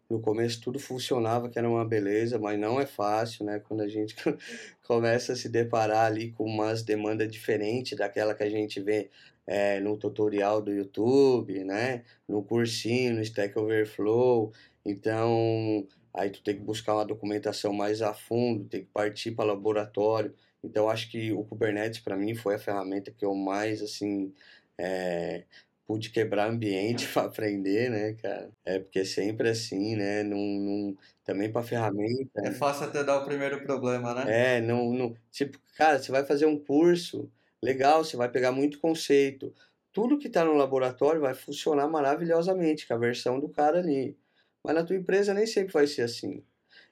[0.09, 3.59] No começo tudo funcionava, que era uma beleza, mas não é fácil, né?
[3.59, 4.15] Quando a gente
[4.87, 9.09] começa a se deparar ali com umas demandas diferentes daquela que a gente vê
[9.47, 12.03] é, no tutorial do YouTube, né?
[12.27, 14.53] No cursinho, no Stack Overflow.
[14.85, 19.45] Então, aí tu tem que buscar uma documentação mais a fundo, tem que partir para
[19.45, 20.35] laboratório.
[20.63, 24.33] Então acho que o Kubernetes para mim foi a ferramenta que eu mais assim
[24.77, 25.43] é,
[25.85, 28.49] pude quebrar ambiente para aprender, né, cara?
[28.65, 30.23] É porque é sempre assim, né?
[30.23, 32.41] Num, num também para ferramenta.
[32.43, 34.57] É fácil até dar o primeiro problema, né?
[34.57, 37.29] É, não, não, tipo, cara, você vai fazer um curso,
[37.61, 39.53] legal, você vai pegar muito conceito.
[39.93, 44.17] Tudo que está no laboratório vai funcionar maravilhosamente com a versão do cara ali.
[44.63, 46.43] Mas na tua empresa nem sempre vai ser assim.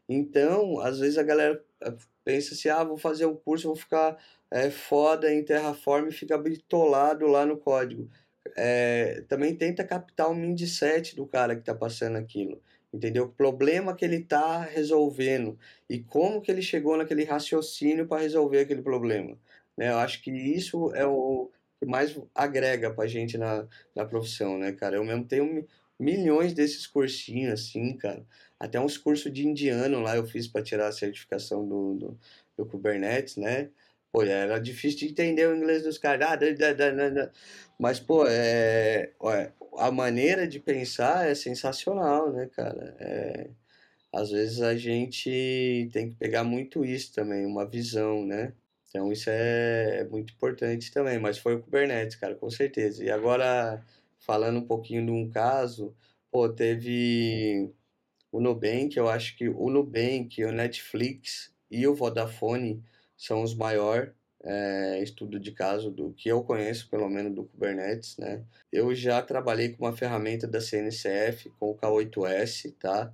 [0.07, 1.93] Então, às vezes a galera eh,
[2.23, 4.17] pensa assim, ah, vou fazer um curso, vou ficar
[4.51, 8.09] é, foda em Terraform e fica bitolado lá no código.
[8.57, 12.61] é, também tenta captar o mindset do cara que está passando aquilo,
[12.93, 13.25] entendeu?
[13.25, 15.57] O problema que ele está resolvendo
[15.89, 19.37] e como que ele chegou naquele raciocínio para resolver aquele problema.
[19.77, 19.89] Né?
[19.89, 24.57] Eu acho que isso é o que mais agrega para a gente na, na profissão,
[24.57, 24.97] né, cara?
[24.97, 25.65] Eu mesmo tenho
[25.99, 28.25] milhões desses cursinhos assim, cara.
[28.59, 32.19] Até uns cursos de indiano lá eu fiz para tirar a certificação do, do,
[32.57, 33.69] do Kubernetes, né?
[34.11, 36.27] Pô, era difícil de entender o inglês dos caras.
[36.31, 37.31] Ah,
[37.77, 39.11] Mas, pô, é,
[39.77, 42.95] a maneira de pensar é sensacional, né, cara?
[42.99, 43.49] É,
[44.13, 48.53] às vezes a gente tem que pegar muito isso também, uma visão, né?
[48.89, 53.03] Então isso é, é muito importante também, mas foi o Kubernetes, cara, com certeza.
[53.03, 53.83] E agora,
[54.19, 55.95] falando um pouquinho de um caso,
[56.31, 57.71] pô, teve
[58.31, 62.83] o Nubank, eu acho que o Nubank, o Netflix e o Vodafone
[63.17, 64.11] são os maiores
[64.43, 68.43] é, estudo de caso do que eu conheço, pelo menos do Kubernetes, né?
[68.71, 73.13] Eu já trabalhei com uma ferramenta da CNCF, com o K8S, tá?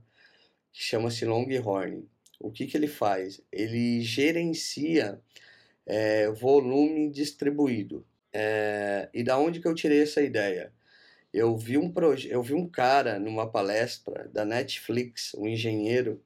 [0.72, 2.08] Que chama-se Longhorn.
[2.40, 3.42] O que, que ele faz?
[3.52, 5.20] Ele gerencia
[5.86, 8.06] é, volume distribuído.
[8.34, 10.74] É, e da onde que eu tirei essa ideia?
[11.36, 11.92] Eu vi um
[12.30, 16.24] eu vi um cara numa palestra da Netflix, um engenheiro,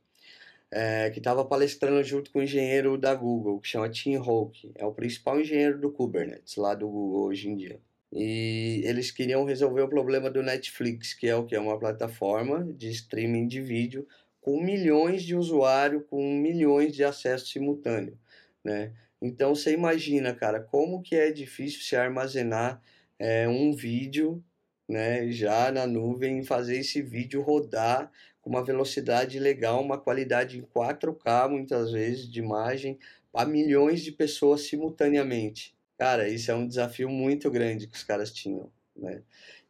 [0.70, 4.72] é, que estava palestrando junto com o engenheiro da Google, que chama Tim Hawke.
[4.76, 7.80] É o principal engenheiro do Kubernetes, lá do Google hoje em dia.
[8.14, 11.56] E eles queriam resolver o problema do Netflix, que é o que?
[11.56, 14.08] É uma plataforma de streaming de vídeo
[14.40, 18.18] com milhões de usuários, com milhões de acessos simultâneos,
[18.64, 18.94] né?
[19.20, 22.80] Então você imagina, cara, como que é difícil se armazenar
[23.18, 24.44] é, um vídeo,
[24.90, 28.12] né, já na nuvem, fazer esse vídeo rodar
[28.42, 32.98] com uma velocidade legal, uma qualidade em 4K muitas vezes de imagem
[33.32, 35.76] para milhões de pessoas simultaneamente.
[35.96, 39.22] Cara, isso é um desafio muito grande que os caras tinham, né?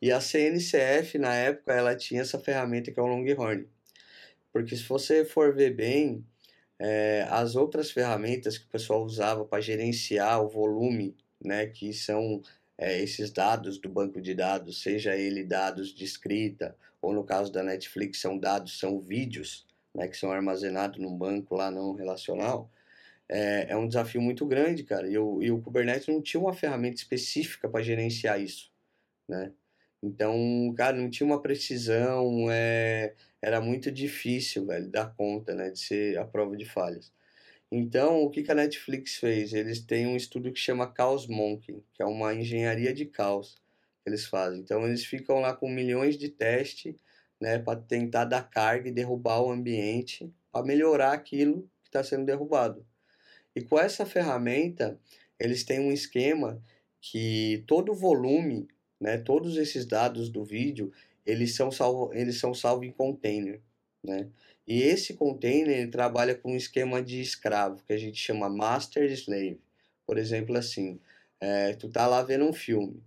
[0.02, 3.68] E a CNCF na época ela tinha essa ferramenta que é o Longhorn.
[4.54, 6.26] Porque se você for ver bem,
[6.80, 12.42] é, as outras ferramentas que o pessoal usava para gerenciar o volume, né, que são
[12.80, 17.52] é, esses dados do banco de dados, seja ele dados de escrita, ou no caso
[17.52, 22.72] da Netflix, são dados, são vídeos, né, que são armazenados num banco lá não relacional,
[23.28, 25.10] é, é um desafio muito grande, cara.
[25.10, 28.72] E o, e o Kubernetes não tinha uma ferramenta específica para gerenciar isso,
[29.28, 29.52] né?
[30.02, 35.80] Então, cara, não tinha uma precisão, é, era muito difícil, velho, dar conta, né, de
[35.80, 37.12] ser a prova de falhas.
[37.72, 39.54] Então, o que, que a Netflix fez?
[39.54, 43.56] Eles têm um estudo que chama Chaos Monkey, que é uma engenharia de caos
[44.04, 44.60] que eles fazem.
[44.60, 46.96] Então, eles ficam lá com milhões de testes,
[47.40, 52.26] né, para tentar dar carga e derrubar o ambiente, para melhorar aquilo que está sendo
[52.26, 52.86] derrubado.
[53.56, 55.00] E com essa ferramenta,
[55.40, 56.62] eles têm um esquema
[57.02, 58.68] que todo o volume,
[59.00, 60.92] né, todos esses dados do vídeo,
[61.26, 63.62] eles são salvos eles são salvo em container,
[64.04, 64.28] né?
[64.70, 69.12] E esse container ele trabalha com um esquema de escravo, que a gente chama master
[69.12, 69.60] slave.
[70.06, 71.00] Por exemplo, assim,
[71.42, 73.02] é, tu tá lá vendo um filme,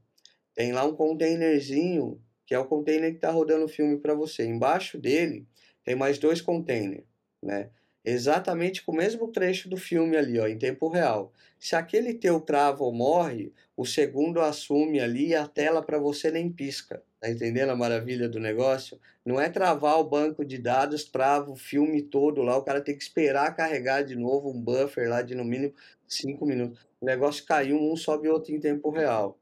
[0.57, 4.45] tem lá um containerzinho, que é o container que tá rodando o filme para você.
[4.45, 5.47] Embaixo dele
[5.85, 7.05] tem mais dois containers,
[7.41, 7.71] né?
[8.05, 11.33] Exatamente com o mesmo trecho do filme ali, ó, em tempo real.
[11.59, 16.31] Se aquele teu trava ou morre, o segundo assume ali e a tela para você
[16.31, 17.03] nem pisca.
[17.21, 18.99] Tá entendendo a maravilha do negócio?
[19.25, 22.97] Não é travar o banco de dados, trava o filme todo lá, o cara tem
[22.97, 25.73] que esperar carregar de novo um buffer lá de no mínimo
[26.09, 26.85] 5 minutos.
[27.01, 29.39] O negócio caiu, um sobe outro em tempo real.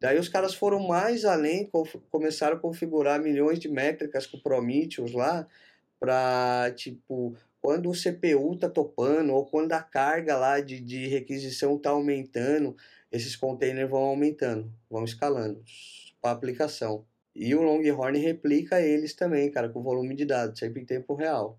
[0.00, 1.70] Daí os caras foram mais além,
[2.10, 5.46] começaram a configurar milhões de métricas com Prometheus lá,
[5.98, 11.78] para tipo, quando o CPU tá topando, ou quando a carga lá de, de requisição
[11.78, 12.76] tá aumentando,
[13.12, 15.62] esses containers vão aumentando, vão escalando
[16.20, 17.04] para aplicação.
[17.34, 21.58] E o Longhorn replica eles também, cara, com volume de dados, sempre em tempo real.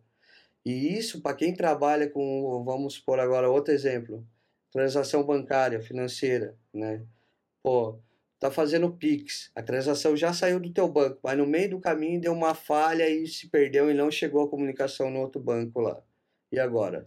[0.65, 4.25] E isso, para quem trabalha com, vamos por agora outro exemplo,
[4.71, 7.03] transação bancária, financeira, né?
[7.63, 7.99] Pô,
[8.41, 12.19] tá fazendo Pix, a transação já saiu do teu banco, mas no meio do caminho
[12.19, 16.01] deu uma falha e se perdeu e não chegou a comunicação no outro banco lá.
[16.51, 17.05] E agora?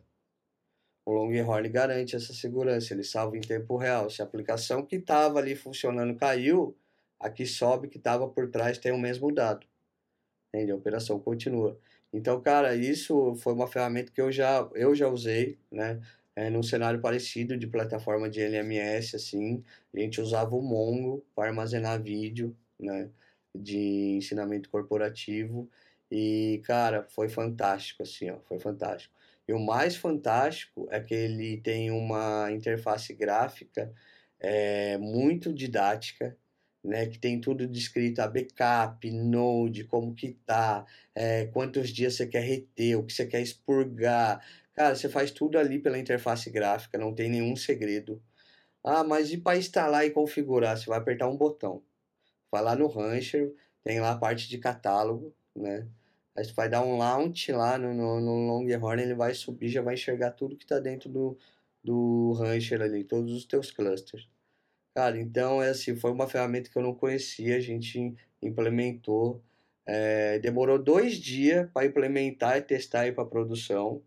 [1.05, 4.09] O Longhorn garante essa segurança, ele salva em tempo real.
[4.09, 6.79] Se a aplicação que estava ali funcionando caiu,
[7.19, 9.67] a que sobe, que estava por trás, tem o mesmo dado.
[10.55, 10.71] Entende?
[10.71, 11.77] A operação continua.
[12.13, 16.01] Então, cara, isso foi uma ferramenta que eu já, eu já usei, né?
[16.37, 19.63] É, num cenário parecido de plataforma de LMS, assim,
[19.95, 23.09] a gente usava o Mongo para armazenar vídeo, né?
[23.55, 25.71] De ensinamento corporativo.
[26.11, 29.15] E, cara, foi fantástico, assim, ó, foi fantástico.
[29.47, 33.93] E o mais fantástico é que ele tem uma interface gráfica
[34.41, 36.37] é, muito didática,
[36.85, 42.27] né, que tem tudo descrito, a backup, node, como que tá, é, quantos dias você
[42.27, 44.45] quer reter, o que você quer expurgar.
[44.75, 48.23] Cara, você faz tudo ali pela interface gráfica, não tem nenhum segredo.
[48.85, 50.77] Ah, mas e para instalar e configurar?
[50.77, 51.83] Você vai apertar um botão.
[52.51, 55.89] Vai lá no Rancher, tem lá a parte de catálogo, né?
[56.37, 59.83] Aí você vai dar um launch lá no, no, no Longhorn, ele vai subir, já
[59.83, 61.39] vai enxergar tudo que está dentro do,
[61.83, 64.29] do Rancher ali, todos os teus clusters.
[64.95, 69.43] Cara, então é assim, foi uma ferramenta que eu não conhecia, a gente implementou.
[69.87, 74.03] É, demorou dois dias para implementar e testar para produção,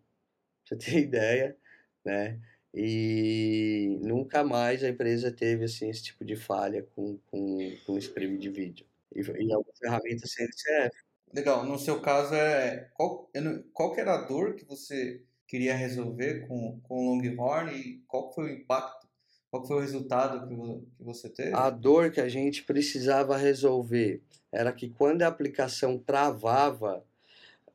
[0.68, 1.58] pra você ter ideia,
[2.04, 2.40] né?
[2.74, 8.38] E nunca mais a empresa teve assim, esse tipo de falha com, com, com stream
[8.38, 8.86] de vídeo.
[9.16, 10.96] E, e é uma ferramenta CNCF.
[11.34, 11.66] Legal.
[11.66, 13.30] No seu caso, é qual,
[13.74, 18.32] qual que era a dor que você queria resolver com, com o Longhorn e qual
[18.34, 19.08] foi o impacto
[19.50, 21.54] qual foi o resultado que você teve?
[21.54, 27.04] A dor que a gente precisava resolver era que quando a aplicação travava,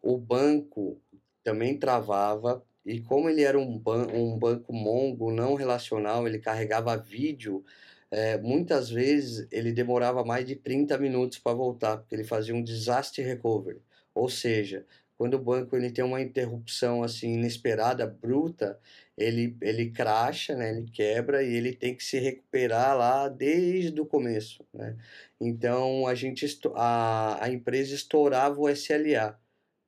[0.02, 1.00] o banco
[1.42, 6.96] também travava, e como ele era um, ban um banco Mongo não relacional, ele carregava
[6.96, 7.64] vídeo,
[8.10, 12.62] é, muitas vezes ele demorava mais de 30 minutos para voltar, porque ele fazia um
[12.62, 13.80] disaster recovery.
[14.14, 14.84] Ou seja,
[15.16, 18.78] quando o banco ele tem uma interrupção assim inesperada, bruta,
[19.16, 20.70] ele ele cracha, né?
[20.70, 24.96] Ele quebra e ele tem que se recuperar lá desde o começo, né?
[25.40, 29.38] Então a gente a, a empresa estourava o SLA,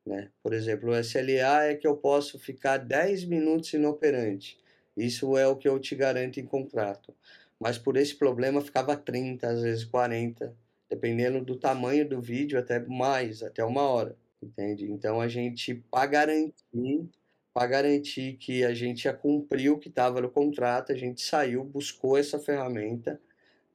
[0.07, 0.31] né?
[0.43, 4.59] Por exemplo, o SLA é que eu posso ficar 10 minutos inoperante.
[4.97, 7.15] Isso é o que eu te garanto em contrato.
[7.59, 10.55] Mas por esse problema ficava 30, às vezes 40,
[10.91, 14.91] dependendo do tamanho do vídeo, até mais, até uma hora entende?
[14.91, 17.09] Então a gente, para garantir,
[17.53, 21.65] para garantir que a gente ia cumprir o que estava no contrato, a gente saiu,
[21.65, 23.21] buscou essa ferramenta,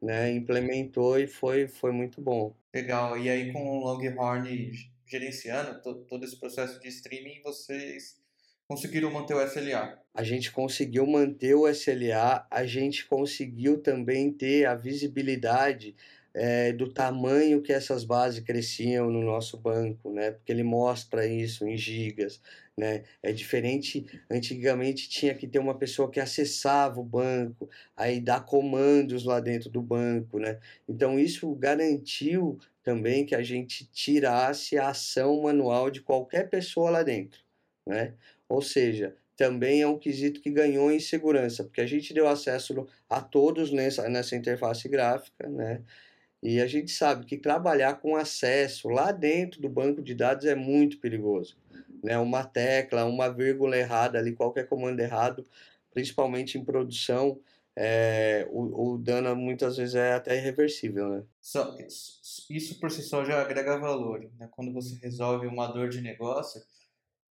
[0.02, 2.56] né, implementou e foi, foi muito bom.
[2.74, 3.18] Legal.
[3.18, 4.72] E aí com o Longhorn
[5.10, 8.18] gerenciando todo esse processo de streaming, vocês
[8.68, 10.00] conseguiram manter o SLA?
[10.14, 15.96] A gente conseguiu manter o SLA, a gente conseguiu também ter a visibilidade
[16.34, 20.32] é, do tamanho que essas bases cresciam no nosso banco, né?
[20.32, 22.40] Porque ele mostra isso em gigas,
[22.78, 23.04] né?
[23.24, 29.24] É diferente, antigamente tinha que ter uma pessoa que acessava o banco, aí dar comandos
[29.24, 30.60] lá dentro do banco, né?
[30.88, 37.04] Então isso garantiu também que a gente tirasse a ação manual de qualquer pessoa lá
[37.04, 37.40] dentro,
[37.86, 38.16] né?
[38.48, 42.88] Ou seja, também é um quesito que ganhou em segurança, porque a gente deu acesso
[43.08, 45.84] a todos nessa, nessa interface gráfica, né?
[46.42, 50.56] E a gente sabe que trabalhar com acesso lá dentro do banco de dados é
[50.56, 51.58] muito perigoso.
[52.04, 52.18] Né?
[52.18, 55.46] Uma tecla, uma vírgula errada ali, qualquer comando errado,
[55.92, 57.40] principalmente em produção,
[57.78, 61.10] é, o, o, dano muitas vezes é até irreversível.
[61.10, 61.24] Né?
[61.42, 61.78] Só,
[62.50, 64.30] isso por si só já agrega valor.
[64.38, 64.48] Né?
[64.52, 66.62] Quando você resolve uma dor de negócio,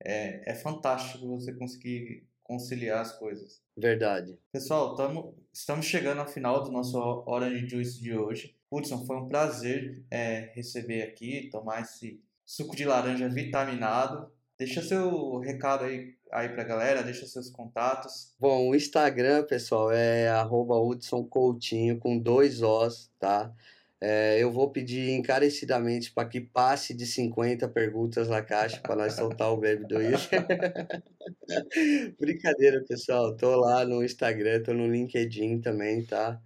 [0.03, 3.61] é, é fantástico você conseguir conciliar as coisas.
[3.75, 4.39] Verdade.
[4.51, 8.55] Pessoal, tamo, estamos chegando ao final do nosso Orange Juice de hoje.
[8.71, 14.31] Hudson, foi um prazer é, receber aqui, tomar esse suco de laranja vitaminado.
[14.57, 18.33] Deixa seu recado aí, aí pra galera, deixa seus contatos.
[18.39, 23.53] Bom, o Instagram, pessoal, é arroba Hudson Coutinho com dois Os, tá?
[23.99, 29.13] É, eu vou pedir encarecidamente para que passe de 50 perguntas na caixa para nós
[29.13, 30.29] soltar o Bebe do Isso.
[32.19, 33.35] Brincadeira, pessoal.
[33.35, 36.39] Tô lá no Instagram, tô no LinkedIn também, tá?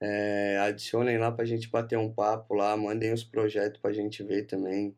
[0.00, 3.94] É, adicionem lá para a gente bater um papo lá, mandem os projetos para a
[3.94, 4.96] gente ver também.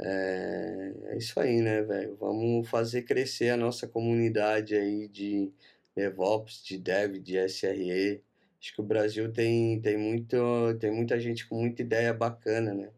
[0.00, 2.16] É, é isso aí, né, velho?
[2.16, 5.52] Vamos fazer crescer a nossa comunidade aí de
[5.94, 8.22] DevOps, de Dev, de SRE.
[8.60, 10.36] Acho que o Brasil tem, tem, muito,
[10.80, 12.90] tem muita gente com muita ideia bacana, né?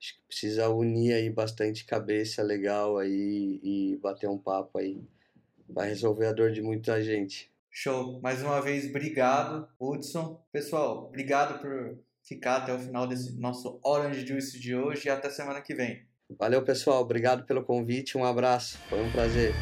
[0.00, 5.00] Acho que precisa unir aí bastante cabeça legal aí e bater um papo aí.
[5.68, 7.50] Vai resolver a dor de muita gente.
[7.70, 8.20] Show.
[8.20, 10.44] Mais uma vez, obrigado, Hudson.
[10.52, 15.28] Pessoal, obrigado por ficar até o final desse nosso Orange Juice de hoje e até
[15.30, 16.06] semana que vem.
[16.38, 17.02] Valeu, pessoal.
[17.02, 18.16] Obrigado pelo convite.
[18.16, 18.78] Um abraço.
[18.88, 19.52] Foi um prazer.